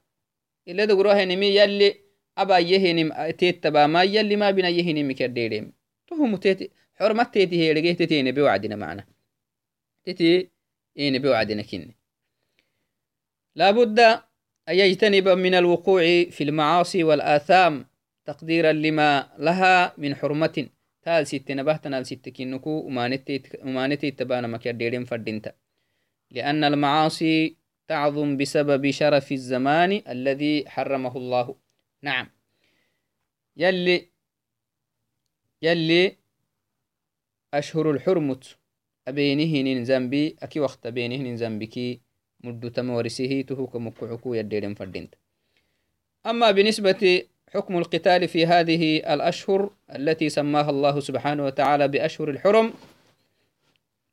ile 0.69 0.85
dagurahenimi 0.87 1.49
yalli 1.59 1.89
abayehenim 2.37 3.09
teettabama 3.41 4.05
yalli 4.05 4.37
ma 4.37 4.53
binayehenimi 4.53 5.15
keddeedem 5.17 5.73
tohumu 6.09 6.37
teti 6.39 6.71
xormat 6.99 7.33
teti 7.33 7.57
heedhege 7.61 7.97
teti 8.01 8.15
enebe 8.21 8.43
wacdina 8.49 8.77
macna 8.77 9.03
teti 10.05 10.51
enebe 10.95 11.29
wacdina 11.29 11.65
kinne 11.65 11.95
لابد 13.57 14.01
أن 14.69 14.75
يجتنب 14.75 15.29
من 15.29 15.55
الوقوع 15.55 16.03
في 16.31 16.45
المعاصي 16.45 17.05
والآثام 17.05 17.87
تقديرا 18.27 18.73
لما 18.73 19.29
لها 19.39 19.95
من 19.99 20.15
حرمة. 20.15 20.69
taal 21.07 21.23
sittena 21.23 21.63
bahtanal 21.63 22.03
sittekinuku 22.05 22.83
umanete 23.63 24.07
ittabana 24.09 24.49
makiaddeeden 24.49 25.07
fadinta 25.07 25.55
لأن 26.31 26.65
المعاصي 26.65 27.57
تعظم 27.89 28.37
بسبب 28.37 28.91
شرف 28.91 29.33
الزمان 29.33 30.03
الذي 30.09 30.69
حرمه 30.69 31.17
الله. 31.17 31.57
نعم. 32.03 32.27
يلي 33.57 34.11
يلي 35.63 36.17
أشهر 37.55 37.91
الحرمت. 37.91 38.57
أبينهن 39.09 39.85
زنبي 39.85 40.37
أكي 40.43 40.61
وقت 40.61 40.87
أبينهن 40.87 41.37
زنبكي 41.37 42.01
مدو 42.45 42.69
تمورسه 42.69 43.41
تهوك 43.49 43.77
مكعكو 43.77 44.35
يديرن 44.35 44.75
فردينت 44.75 45.15
أما 46.27 46.51
بالنسبة 46.51 47.23
حكم 47.55 47.79
القتال 47.79 48.29
في 48.29 48.47
هذه 48.47 48.97
الأشهر 49.15 49.71
التي 49.97 50.29
سماها 50.29 50.71
الله 50.71 51.01
سبحانه 51.01 51.45
وتعالى 51.45 51.89
بأشهر 51.89 52.31
الحرم. 52.31 52.75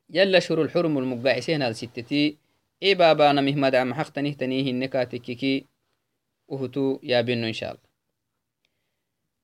يلا 0.09 0.39
شهر 0.39 0.61
الحرم 0.61 0.97
المقبعسين 0.97 1.61
الستتي 1.61 2.37
إي 2.83 2.95
بابا 2.95 3.31
أنا 3.31 3.41
مهمد 3.41 3.75
عم 3.75 3.93
حق 3.93 4.09
تنيه 4.09 4.33
تنيه 4.33 4.71
النكاتككي 4.71 5.65
وهتو 6.47 6.99
يا 7.03 7.21
بنو 7.21 7.47
إن 7.47 7.53
شاء 7.53 7.69
الله. 7.69 7.83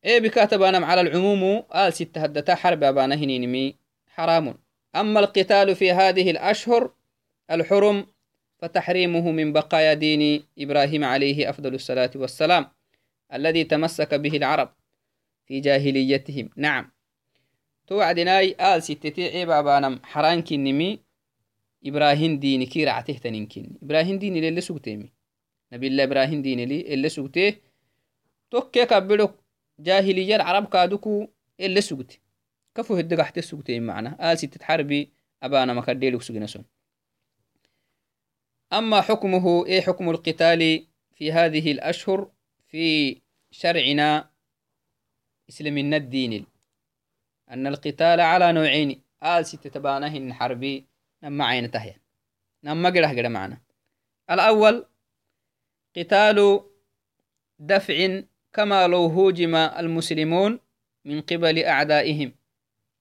إيه 0.06 0.20
بكاتب 0.20 0.62
أنا 0.62 0.86
على 0.86 1.02
العموم 1.02 1.64
آل 1.76 1.94
ستة 1.94 2.22
هدتا 2.22 2.56
حرب 2.56 2.84
أبانا 2.84 3.16
هنينمي 3.16 3.76
حرام. 4.08 4.56
أما 4.96 5.20
القتال 5.20 5.76
في 5.76 5.92
هذه 5.92 6.32
الأشهر 6.32 6.92
الحرم 7.52 8.06
فتحريمه 8.60 9.32
من 9.32 9.54
بقايا 9.54 9.94
دين 9.94 10.44
إبراهيم 10.60 11.04
عليه 11.04 11.50
أفضل 11.50 11.76
الصلاة 11.76 12.12
والسلام. 12.16 12.79
الذي 13.34 13.64
تمسك 13.64 14.14
به 14.14 14.38
العرب 14.38 14.74
في 15.46 15.60
جاهليتهم. 15.60 16.50
نعم. 16.56 16.92
توعدناي 17.88 18.56
آل 18.60 18.84
ستتي 18.84 19.28
عيبا 19.28 19.62
بانم 19.62 20.00
حران 20.04 20.42
كنمي 20.42 21.00
إبراهيم 21.86 22.40
ديني 22.40 22.66
كي 22.66 22.86
رعته 22.86 23.14
تنين 23.14 23.78
إبراهيم 23.84 24.20
ديني 24.20 24.50
اللي 24.50 24.62
سوتيمي 24.62 25.12
نبي 25.74 25.88
الله 25.88 26.04
إبراهيم 26.04 26.42
ديني 26.42 26.66
لي 26.66 26.94
اللي 26.94 27.10
سوتيه 27.10 27.62
توكي 28.52 28.86
كبلو 28.86 29.30
جاهلية 29.80 30.36
العرب 30.36 30.66
كادوكو 30.66 31.28
اللي 31.60 31.82
سوتي 31.82 32.20
كفو 32.76 32.96
هدق 32.96 33.22
حتى 33.22 33.42
سوتي 33.42 33.80
معنا. 33.80 34.32
آل 34.32 34.38
ستة 34.38 34.66
حربي 34.66 35.12
أبانا 35.44 35.74
مكديلك 35.74 36.22
سوكي 36.22 36.64
أما 38.74 39.02
حكمه 39.02 39.66
إيه 39.66 39.82
حكم 39.82 40.10
القتال 40.10 40.88
في 41.16 41.32
هذه 41.32 41.72
الأشهر؟ 41.72 42.32
في 42.70 43.22
شرعنا 43.52 44.30
إسلامنا 45.50 45.98
الدين 45.98 46.46
أن 47.50 47.68
القتال 47.68 48.20
على 48.20 48.52
نوعين 48.52 49.02
آل 49.24 49.46
ستة 49.46 50.34
حربي 50.34 50.86
نما 51.24 51.46
عين 51.46 51.72
تهيا 51.72 51.98
نما 52.64 52.90
قره 52.90 53.08
قره 53.08 53.28
معنا. 53.28 53.62
الأول 54.32 54.86
قتال 55.98 56.62
دفع 57.60 58.22
كما 58.54 58.88
لو 58.88 59.06
هوجم 59.06 59.56
المسلمون 59.56 60.60
من 61.06 61.22
قبل 61.22 61.60
أعدائهم. 61.64 62.36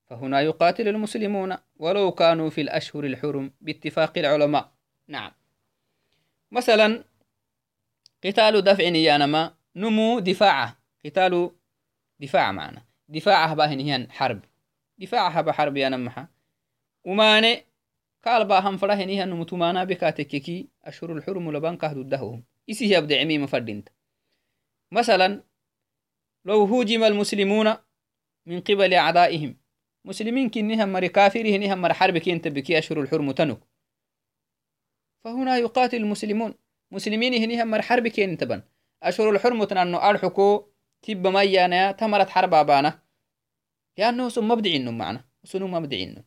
فهنا 0.07 0.41
يقاتل 0.41 0.89
المسلمون 0.89 1.57
ولو 1.77 2.13
كانوا 2.13 2.51
في 2.51 2.61
الأشهر 2.61 3.05
الحرم 3.05 3.53
باتفاق 3.61 4.19
العلماء. 4.19 4.73
نعم. 5.09 5.33
مثلا 6.51 7.05
قتال 8.25 8.63
دفع 8.63 8.83
يانما 8.85 9.58
نمو 9.79 10.19
دفاعه. 10.19 10.77
قتال 11.05 11.51
دفاع 12.21 12.53
معنا. 12.53 12.83
دفاعه 13.09 13.55
باهن 13.55 13.81
هي 13.81 14.07
حرب. 14.11 14.45
دفاعها 14.99 15.41
بحرب 15.41 15.77
يا 15.77 15.89
نمحا 15.89 16.29
وماني 17.05 17.65
قال 18.25 18.45
باهم 18.45 18.77
فرهن 18.77 19.09
هي 19.09 19.25
نمو 19.25 19.45
تمانا 19.45 19.85
بكاتككي 19.85 20.69
أشهر 20.85 21.13
الحرم 21.13 21.53
لبان 21.53 21.77
كهدو 21.77 22.01
الدهوهم. 22.01 22.45
إسي 22.71 22.95
يبدأ 22.95 23.21
عميم 23.21 23.47
فردينت 23.47 23.89
مثلا 24.93 25.43
لو 26.45 26.65
هوجم 26.65 27.05
المسلمون 27.05 27.75
من 28.47 28.61
قبل 28.61 28.95
أعدائهم. 28.95 29.57
مسلمين 30.05 30.51
كنهم 30.51 30.93
مر 30.93 31.07
كافرين 31.07 31.73
هم 31.73 31.79
مر 31.83 31.93
حرب 31.95 32.19
كين 32.19 32.41
تبكي 32.41 32.79
أشهر 32.79 33.01
الحرم 33.01 33.31
تنك. 33.33 33.61
فهنا 35.25 35.57
يقاتل 35.57 35.97
المسلمون. 35.97 36.55
مسلمين 36.91 37.35
هني 37.35 37.63
هم 37.63 37.81
حرب 37.81 38.09
كين 38.09 38.39
تبن 38.39 38.63
أشهر 39.03 39.31
الحرمة 39.31 39.69
أنه 39.73 40.11
أرحكو 40.11 40.69
تب 41.03 41.27
ما 41.27 41.43
يانا 41.43 41.93
تمرت 41.93 42.31
حرب 42.31 42.55
أبانا. 42.55 43.03
لأنه 43.99 44.29
سم 44.29 44.49
مبدعين 44.49 44.99
معنا 44.99 45.25
سنو 45.45 45.67
مبدعين. 45.67 46.25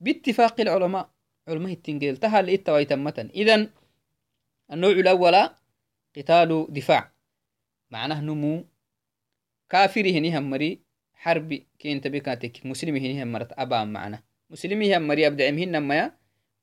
باتفاق 0.00 0.60
العلماء 0.60 1.10
علماء 1.48 1.72
التنجيل 1.72 2.16
تهل 2.16 2.50
إتوا 2.50 2.78
يتمتن 2.78 3.30
إذن 3.34 3.70
النوع 4.72 4.90
الأول 4.90 5.48
قتال 6.16 6.66
دفاع. 6.70 7.12
معناه 7.90 8.20
نمو 8.20 8.64
كافر 9.68 10.00
هني 10.00 10.38
همري 10.38 10.82
حرب 11.14 11.62
كين 11.78 12.00
تبكاتك. 12.00 12.66
مسلم 12.66 12.96
هني 12.96 13.22
همرت 13.22 13.52
أبا 13.52 13.84
معنا. 13.84 14.22
مسلمي 14.50 14.96
همري 14.96 15.26
أبدع 15.26 15.50
مهن 15.50 15.78
ما 15.78 16.12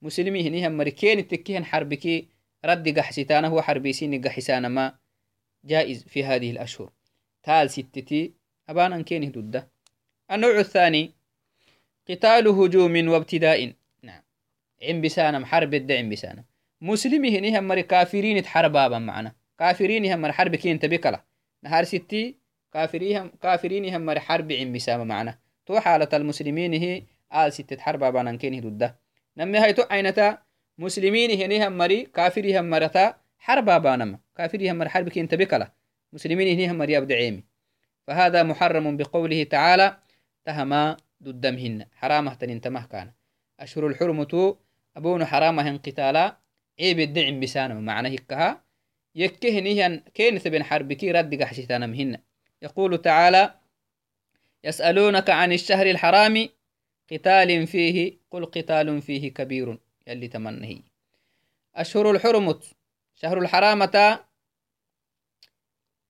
مسلمي 0.01 0.47
هني 0.47 0.67
همري 0.67 0.91
كين 0.91 1.27
تكيهن 1.27 1.65
حربكي 1.65 2.32
رد 2.65 2.99
قحسيتانا 2.99 3.47
هو 3.47 3.61
حربي 3.61 3.93
سين 3.93 4.21
قحسانا 4.21 4.67
ما 4.67 4.95
جائز 5.65 6.03
في 6.03 6.23
هذه 6.23 6.51
الأشهر. 6.51 6.89
تال 7.43 7.69
ستتي 7.69 8.33
أبانا 8.69 9.01
كين 9.01 9.31
ضده 9.31 9.67
النوع 10.31 10.59
الثاني 10.59 11.13
قتال 12.09 12.47
هجوم 12.47 13.07
وابتداء. 13.07 13.73
نعم. 14.01 14.21
عم 14.83 15.01
بسانم 15.01 15.45
حرب 15.45 15.73
الدع 15.73 15.99
عم 15.99 16.09
بسانم 16.09 16.43
مسلمي 16.81 17.39
هني 17.39 17.59
همري 17.59 17.83
كافرين 17.83 18.43
تحربابا 18.43 18.99
معنا. 18.99 19.35
كافرين 19.59 20.05
هم 20.05 20.31
حرب 20.31 20.55
كين 20.55 20.79
تبكلا. 20.79 21.23
نهار 21.63 21.83
ستي 21.83 22.37
كافرين 22.73 23.31
كافرين 23.41 23.95
هم 23.95 24.19
حرب 24.19 24.51
عم 24.51 24.73
بسام 24.73 25.07
معنا. 25.07 25.39
تو 25.65 25.79
حالة 25.79 26.09
المسلمين 26.13 26.73
هي 26.73 27.03
آل 27.33 27.53
ستة 27.53 27.77
حرب 27.81 27.99
بانان 27.99 28.37
كين 28.37 28.61
ضده 28.61 28.95
نمي 29.37 29.57
هاي 29.57 29.73
تو 29.73 29.83
عينتا 29.91 30.37
مسلمين 30.77 31.31
هني 31.41 31.67
هم 31.67 31.77
مري 31.77 32.03
كافري 32.03 32.59
هم 32.59 32.69
مرتا 32.69 33.15
حرب 33.37 33.65
بانما 33.65 34.19
كافري 34.37 34.71
هم 34.71 34.87
حرب 34.87 35.09
كين 35.09 35.27
تبكلا 35.27 35.71
مسلمين 36.13 36.47
هني 36.47 36.71
هم 36.71 36.77
مري 36.77 36.97
أبدعيمي. 36.97 37.43
فهذا 38.07 38.43
محرم 38.43 38.97
بقوله 38.97 39.43
تعالى 39.43 39.97
تهما 40.45 40.97
ضدمهن 41.23 41.85
حرامة 41.91 42.33
تنتمه 42.33 42.85
كان. 42.85 43.11
أشهر 43.59 43.87
الحرمة 43.87 44.57
أبون 44.97 45.25
حرامة 45.25 45.77
قتالا. 45.77 46.37
عيب 46.79 46.99
الدعم 46.99 47.39
بسانه 47.39 47.79
معنى 47.79 48.15
هكها. 48.15 48.63
يكهنيهن 49.15 50.03
كين 50.13 50.37
بن 50.37 50.63
حربكي 50.63 51.11
رد 51.11 51.41
قحشتنا 51.41 51.87
مهن 51.87 52.17
يقول 52.61 53.01
تعالى 53.01 53.55
يسألونك 54.63 55.29
عن 55.29 55.53
الشهر 55.53 55.85
الحرام 55.89 56.49
قتال 57.11 57.67
فيه 57.67 58.17
قل 58.31 58.45
قتال 58.45 59.01
فيه 59.01 59.33
كبير. 59.33 59.77
يلي 60.07 60.27
تمنه 60.27 60.79
أشهر 61.75 62.11
الحرمت. 62.11 62.63
شهر 63.15 63.37
الحرامة. 63.39 64.19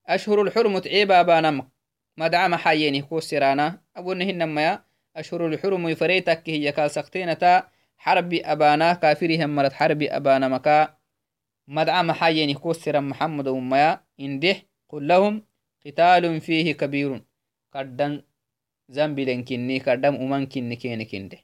أشهر 0.07 0.41
الحرمت 0.41 0.87
عيبا 0.87 1.21
بانم 1.21 1.69
مدعم 2.17 2.55
حييني 2.55 3.01
كو 3.01 3.19
سرانا 3.19 3.81
أبونهن 3.95 4.43
ما 4.43 4.83
أشهر 5.15 5.47
الحرم 5.47 5.87
يفريتك 5.87 6.49
هي 6.49 6.71
كالسقتينة 6.71 7.63
حرب 7.97 8.33
أبانا 8.33 8.93
كافرهم 8.93 9.55
مرت 9.55 9.73
حرب 9.73 10.01
أبانا 10.01 10.47
مكا 10.47 10.97
مدعم 11.67 12.11
حيين 12.11 12.53
كسر 12.53 13.01
محمد 13.01 13.47
وميا 13.47 14.03
إنده 14.19 14.55
قل 14.89 15.07
لهم 15.07 15.45
قتال 15.85 16.41
فيه 16.41 16.71
كبير. 16.71 17.21
قدن 17.73 18.23
ذنب 18.91 19.19
لنكني 19.19 19.79
قدم 19.79 20.15
أمان 20.15 20.45
كني 20.45 20.75
كين 20.75 21.03
كنده 21.03 21.37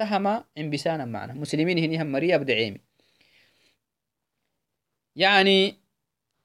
تهما 0.00 0.44
انبسانا 0.58 1.04
معنا. 1.04 1.32
مسلمين 1.32 1.78
هني 1.78 2.02
هم 2.02 2.12
مريا 2.12 2.36
بدعيمي. 2.36 2.80
يعني 5.16 5.76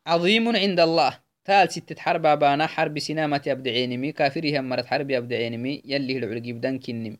عظيم 0.08 0.56
عند 0.56 0.80
الله. 0.80 1.20
تال 1.46 1.72
ستة 1.72 2.02
حرب 2.02 2.26
أبانا 2.26 2.68
حرب 2.68 3.00
سنامة 3.00 3.42
أبدعينمي 3.48 4.12
كافرهم 4.12 4.70
مرت 4.70 4.86
حرب 4.86 5.12
أبدعينمي 5.12 5.82
يلي 5.86 6.18
العلقي 6.18 6.52
بدن 6.54 6.80
كنم. 6.80 7.18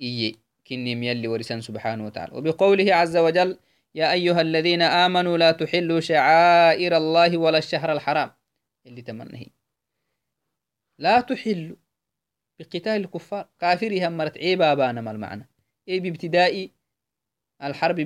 إيه 0.00 0.34
كنم 0.66 1.02
يلي 1.02 1.28
ورسان 1.28 1.60
سبحانه 1.60 2.06
وتعالى. 2.06 2.36
وبقوله 2.36 2.94
عز 2.94 3.16
وجل 3.16 3.58
يا 3.94 4.12
أيها 4.12 4.40
الذين 4.40 4.82
آمنوا 4.82 5.38
لا 5.38 5.50
تحلوا 5.52 6.00
شعائر 6.00 6.96
الله 6.96 7.38
ولا 7.38 7.58
الشهر 7.58 7.92
الحرام. 7.92 8.30
اللي 8.86 9.02
تمنه 9.02 9.46
لا 10.98 11.20
تحلوا. 11.20 11.76
بقتال 12.58 12.92
الكفار. 12.92 13.48
كافرهم 13.60 14.16
مرت 14.16 14.38
عيبا 14.38 14.74
بانا 14.74 15.00
ما 15.00 15.10
المعنى 15.10 15.48
إيه 15.88 16.00
بابتداء 16.00 16.70
الحرب 17.62 17.96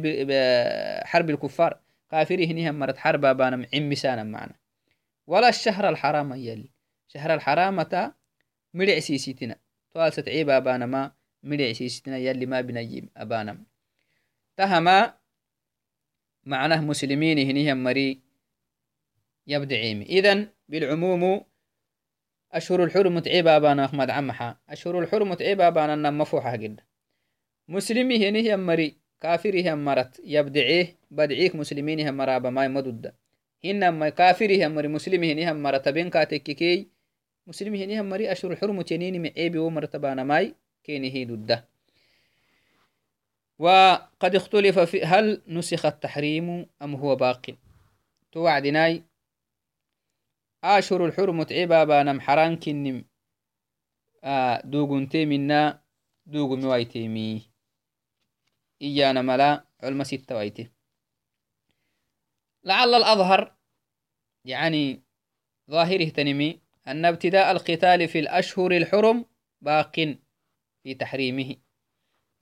حرب 1.05 1.31
الكفار. 1.31 1.81
كافره 2.11 2.53
نهم 2.53 2.79
مرت 2.79 2.97
حربا 2.97 3.33
بانا 3.33 3.67
عمسانا 3.75 4.23
معنا. 4.23 4.55
ولا 5.27 5.49
الشهر 5.49 5.89
الحرام 5.89 6.33
يلي. 6.33 6.71
شهر 7.09 7.35
الحرام 7.35 7.83
تا 7.83 8.15
ملع 8.75 8.99
سيسيتنا 8.99 9.57
توالست 9.91 10.29
عيبا 10.29 10.59
بانا 10.59 10.87
ما 10.87 11.13
ملع 11.43 11.73
سيسيتنا 11.73 12.19
يلي 12.19 12.47
ما 12.47 12.61
بنجيم 12.61 13.09
أبانا. 13.17 13.59
تهما 14.57 15.15
معناه 16.45 16.81
مسلمين 16.81 17.39
هنيهم 17.39 17.85
مري 17.85 18.21
يبدعيم. 19.47 20.01
إذن 20.01 20.49
بالعموم 20.69 21.45
أشهر 22.55 22.85
الحرم 22.85 23.19
تعيبا 23.19 23.59
بانا 23.59 23.85
أحمد 23.85 24.11
عمحا 24.11 24.57
أشهر 24.69 24.99
الحرم 24.99 25.35
تعيبا 25.35 25.71
بانا 25.71 25.95
نم 25.95 26.19
مفوحة 26.19 26.57
جدا. 26.57 26.83
مسلمي 27.69 28.29
هنيهم 28.29 28.67
مري 28.67 28.97
كافرهم 29.21 29.85
مرت. 29.85 30.21
يبدعيه 30.25 30.97
بدعيك 31.11 31.55
مسلمين 31.57 32.09
هم 32.09 32.17
مرابا 32.17 32.51
ما 32.51 32.69
مدد 32.69 33.15
هنما 33.65 34.09
كافرهم 34.09 34.75
مري 34.75 34.89
مسلمي 34.89 35.33
هنيهم 35.33 35.63
مرت. 35.63 35.89
بين 35.89 36.11
كاتككي 36.11 36.89
مسلمي 37.47 37.85
هنيهم 37.85 38.09
مري 38.09 38.33
أشهر 38.33 38.53
الحرم 38.53 38.83
تنيني 38.83 39.19
معيبي 39.19 39.59
ومرتبانا 39.59 40.25
ماي 40.25 40.55
كيني 40.85 41.15
هي 41.15 41.25
دده 41.25 41.69
وقد 43.59 44.35
اختلف 44.35 44.79
في 44.79 45.05
هل 45.05 45.43
نسخ 45.49 45.87
التحريم 45.87 46.67
أم 46.83 46.95
هو 46.95 47.17
باق 47.17 47.47
توعدناي 48.33 49.03
آشر 50.65 51.07
الحرم 51.07 51.43
تعبا 51.43 51.85
بانم 51.85 52.21
حران 52.21 52.57
كنم. 52.57 53.05
آه 54.25 54.61
دوغنتي 54.65 55.27
منا 55.27 55.83
دوغ 56.27 56.57
موايتيمي 56.57 57.51
إيانا 58.83 59.23
ملا 59.23 59.65
علم 59.83 60.05
ستة 60.05 60.37
وايتي. 60.37 60.71
لعل 62.65 62.95
الأظهر 62.95 63.57
يعني 64.45 65.03
ظاهره 65.71 66.09
تنمي 66.09 66.61
أن 66.87 67.05
ابتداء 67.05 67.53
القتال 67.53 68.09
في 68.09 68.19
الأشهر 68.19 68.73
الحرم 68.73 69.25
باق 69.61 70.17
في 70.83 70.95
تحريمه. 70.95 71.57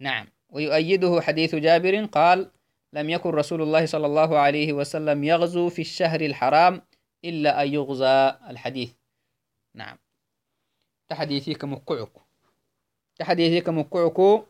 نعم. 0.01 0.27
ويؤيده 0.49 1.21
حديث 1.21 1.55
جابر 1.55 2.05
قال 2.05 2.51
لم 2.93 3.11
يكن 3.11 3.31
رسول 3.31 3.63
الله 3.63 3.87
صلى 3.87 4.07
الله 4.07 4.39
عليه 4.39 4.73
وسلم 4.73 5.25
يغزو 5.25 5.69
في 5.69 5.83
الشهر 5.83 6.21
الحرام 6.21 6.83
إلا 7.25 7.63
أن 7.63 7.69
يغزى 7.69 8.39
الحديث. 8.51 8.93
نعم. 9.75 9.99
تحديثيك 11.09 11.65
مقعك. 11.65 12.13
تحديثيك 13.17 13.69
مقعك. 13.69 14.47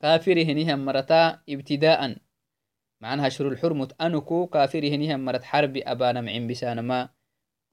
كافره 0.00 0.52
نهم 0.52 0.84
مرتا 0.84 1.42
ابتداء 1.48 2.16
معناها 3.00 3.28
هشر 3.28 3.48
الحرمة 3.48 3.94
أنكو 4.00 4.46
كافره 4.46 4.96
نهم 4.96 5.24
مرت 5.24 5.44
حرب 5.44 5.76
أبانا 5.76 6.20
معين 6.20 6.46
بسان 6.46 6.80
ما 6.80 7.08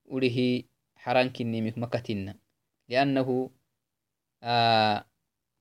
وله 0.06 0.64
حران 0.96 1.30
كنيمك 1.30 1.78
مكتنا 1.78 2.36
لأنه 2.90 3.52
آه 4.44 5.06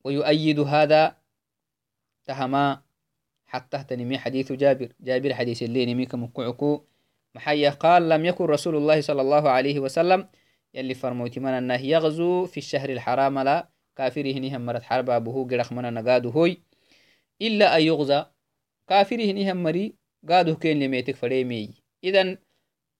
ويؤيد 0.05 0.61
هذا 0.61 1.17
تهما 2.25 2.83
حتى 3.47 3.85
تنمي 3.85 4.19
حديث 4.19 4.53
جابر. 4.53 4.93
جابر 5.01 5.35
حديث 5.35 5.63
اللي 5.63 5.95
نميك 5.95 6.15
مكعكو 6.15 6.85
محيا 7.35 7.71
قال 7.71 8.09
لم 8.09 8.25
يكن 8.25 8.45
رسول 8.45 8.77
الله 8.77 9.01
صلى 9.01 9.23
الله 9.23 9.51
عليه 9.51 9.79
وسلم 9.81 10.29
يلي 10.75 10.95
فرموتي 10.95 11.41
من 11.41 11.51
أنه 11.51 11.81
يغزو 11.81 12.47
في 12.47 12.57
الشهر 12.57 12.91
الحرام 12.91 13.39
لا 13.39 13.69
كافره 13.97 14.39
نهم 14.39 14.67
مرت 14.67 14.83
حرب 14.83 15.11
أبوه 15.11 15.49
قرخ 15.49 15.73
من 15.73 15.95
نقاده 15.95 16.31
هوي. 16.31 16.63
إلا 17.43 17.77
أن 17.77 17.83
يغزى 17.83 18.27
كافره 18.89 19.33
نهم 19.33 19.63
مري 19.63 19.95
قاده 20.29 20.55
كين 20.55 20.81
لميتك 20.81 21.17
فريمي. 21.17 21.75
إذن 22.05 22.39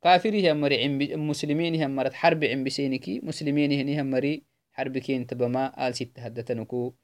كافره 0.03 0.53
مري 0.53 1.17
مسلمين 1.17 1.83
هم 1.83 1.97
مرت 1.97 2.13
حرب 2.15 2.45
عم 2.45 2.65
بسينكي 2.65 3.21
مسلمين 3.23 3.87
نهم 3.87 4.11
مري 4.11 4.43
حرب 4.73 4.99
كين 4.99 5.27
تبما 5.27 5.89
آل 5.89 5.95
ست 5.95 6.19
هدتنكو 6.19 6.95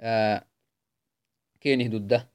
آه 0.00 0.44
كينه 1.60 1.98
ضده 1.98 2.30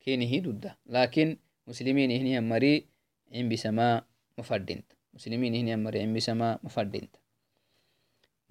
كينه 0.00 0.42
ضده 0.42 0.78
لكن 0.86 1.36
مسلمين 1.66 2.10
هنا 2.10 2.40
مري 2.40 2.91
عم 3.32 3.48
بسما 3.48 4.02
مفردنت 4.38 4.92
مسلمين 5.14 5.54
هنا 5.54 5.76
مري 5.76 6.02
عم 6.02 6.14
بسما 6.14 6.58
مفردنت 6.62 7.16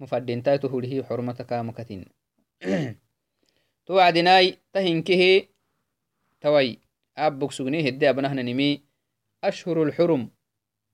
مفردنتا 0.00 0.56
تهوله 0.56 1.02
حرمتك 1.02 1.52
مكتين 1.52 2.04
توعدناي 3.86 4.58
تهنكه 4.72 5.48
توي. 6.40 6.78
أبوك 7.16 7.52
سجني 7.52 7.88
هدي 7.88 8.10
أبنهنا 8.10 8.42
نمي 8.42 8.82
أشهر 9.44 9.82
الحرم. 9.82 10.30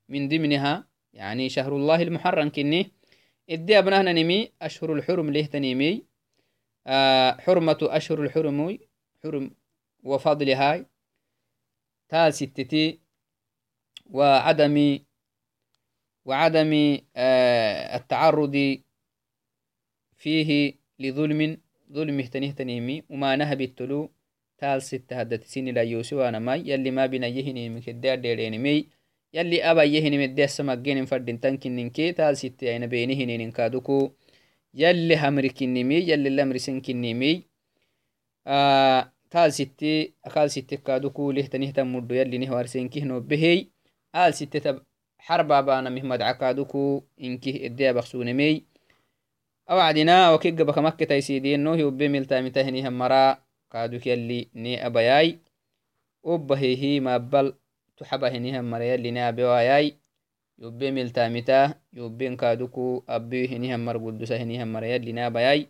من 0.09 0.28
ضمنها 0.28 0.89
يعني 1.12 1.49
شهر 1.49 1.76
الله 1.76 2.03
المحرم 2.03 2.49
كني. 2.49 2.91
إدي 3.51 3.78
أبنهنا 3.78 4.12
نمي 4.12 4.53
أشهر 4.62 4.93
الحرم 4.93 5.30
ليه 5.30 5.47
تنمي. 5.47 6.05
آه 6.86 7.32
حرمة 7.41 7.78
أشهر 7.82 8.22
الحرم 8.22 8.78
حرم 9.22 9.51
وفضلها 10.05 10.86
تال 12.09 12.34
ستتي 12.34 13.01
وعدم 14.09 14.98
وعدم 16.24 16.98
آه 17.16 17.96
التعرض 17.96 18.78
فيه 20.16 20.74
لظلم 20.98 21.56
ظلم 21.92 22.20
تنيه 22.20 22.50
تنيمي 22.50 23.02
وما 23.11 23.36
نهب 23.36 23.61
التلو 23.61 24.11
تال 24.59 24.82
ستة 24.82 25.20
هدت 25.20 25.44
سين 25.44 25.68
لا 25.74 25.82
يوسوانا 25.82 26.38
ماي. 26.38 26.68
يلي 26.68 26.90
ما 26.90 27.06
بنا 27.06 27.26
يهني 27.26 27.68
من 27.68 27.80
كدار 27.80 28.18
ديرين 28.18 28.59
مي. 28.61 28.86
يلي 29.34 29.62
أبا 29.70 29.82
يهني 29.82 30.18
من 30.18 30.34
ديس 30.34 30.50
سمجين 30.56 31.04
فردين 31.04 31.40
تنكن 31.40 31.76
ننكي 31.76 32.12
تال 32.12 32.36
ستة 32.36 32.68
أين 32.68 32.86
بينهن 32.86 33.40
ننكادوكو 33.40 34.11
يلي 34.74 35.16
همركن 35.16 35.74
نمي 35.74 35.94
يلي 35.94 36.30
لمرسن 36.30 36.80
كنمي 36.80 37.42
آه 38.46 39.12
تال 39.30 39.52
ستة 39.52 40.09
أكال 40.24 40.50
ستة 40.50 40.76
كادوكو. 40.76 41.30
له 41.30 41.46
تنيه 41.46 41.70
تمدو 41.70 42.14
يلي 42.14 42.38
نهوارسين 42.38 42.88
كهنو 42.88 43.20
بهي. 43.20 43.66
آل 44.14 44.34
ستة 44.34 44.59
تب 44.59 44.82
حربا 45.18 45.61
بانا 45.61 45.90
مهمد 45.90 46.22
عكادوكو 46.22 47.02
إنكي 47.20 47.66
إديا 47.66 47.92
بخسونمي 47.92 48.62
أوعدنا 49.70 50.32
وكيق 50.32 50.54
بك 50.54 50.78
مكة 50.78 51.04
تيسيدين 51.04 51.61
نوهي 51.61 51.84
وبي 51.84 52.09
ملتا 52.09 52.40
متهني 52.40 52.88
همرا 52.88 53.38
قادوك 53.70 54.06
يلي 54.06 54.48
ني 54.54 54.86
أبياي. 54.86 55.38
وبهيه 56.22 57.00
ما 57.00 57.16
بل 57.16 57.54
تحبه 57.96 58.38
ني 58.38 58.61
همرا 58.61 58.82
يلي 58.82 59.11
ني 59.11 59.28
أبيواياي. 59.28 59.94
يوبي 60.59 60.90
ملتا 60.90 61.28
متا 61.28 61.74
يوبين 61.92 62.36
كادوكو 62.36 63.02
أبيه 63.09 63.59
ني 63.59 63.74
همر 63.74 63.96
قدوسه 63.96 64.44
ني 64.44 64.62
همرا 64.62 64.86
يلي 64.86 65.12
ني 65.12 65.26
أبياي. 65.26 65.68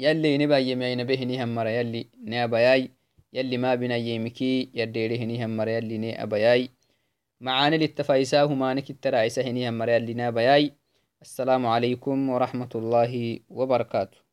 يلي 0.00 0.10
يلي 0.10 0.34
يلي 0.34 0.44
نبا 0.44 0.58
يمي 0.58 0.94
نبه 0.94 1.24
ني 1.24 1.44
همرا 1.44 1.68
يلي 1.68 2.06
ني 2.24 2.44
أبياي 2.44 2.90
يلي 3.32 3.56
ما 3.56 3.74
بنا 3.74 3.96
يمكي 3.96 4.70
يديره 4.74 5.24
ني 5.24 5.44
همرا 5.44 5.70
يلي 5.70 5.98
ني 5.98 6.22
أبياي. 6.22 6.70
معاني 7.40 7.78
للتفايسا 7.78 8.42
همانك 8.42 8.90
التراعيسة 8.90 9.42
هنيها 9.42 9.70
مريال 9.70 10.06
لنا 10.06 10.30
بياي 10.30 10.72
السلام 11.22 11.66
عليكم 11.66 12.28
ورحمة 12.28 12.68
الله 12.74 13.40
وبركاته. 13.50 14.20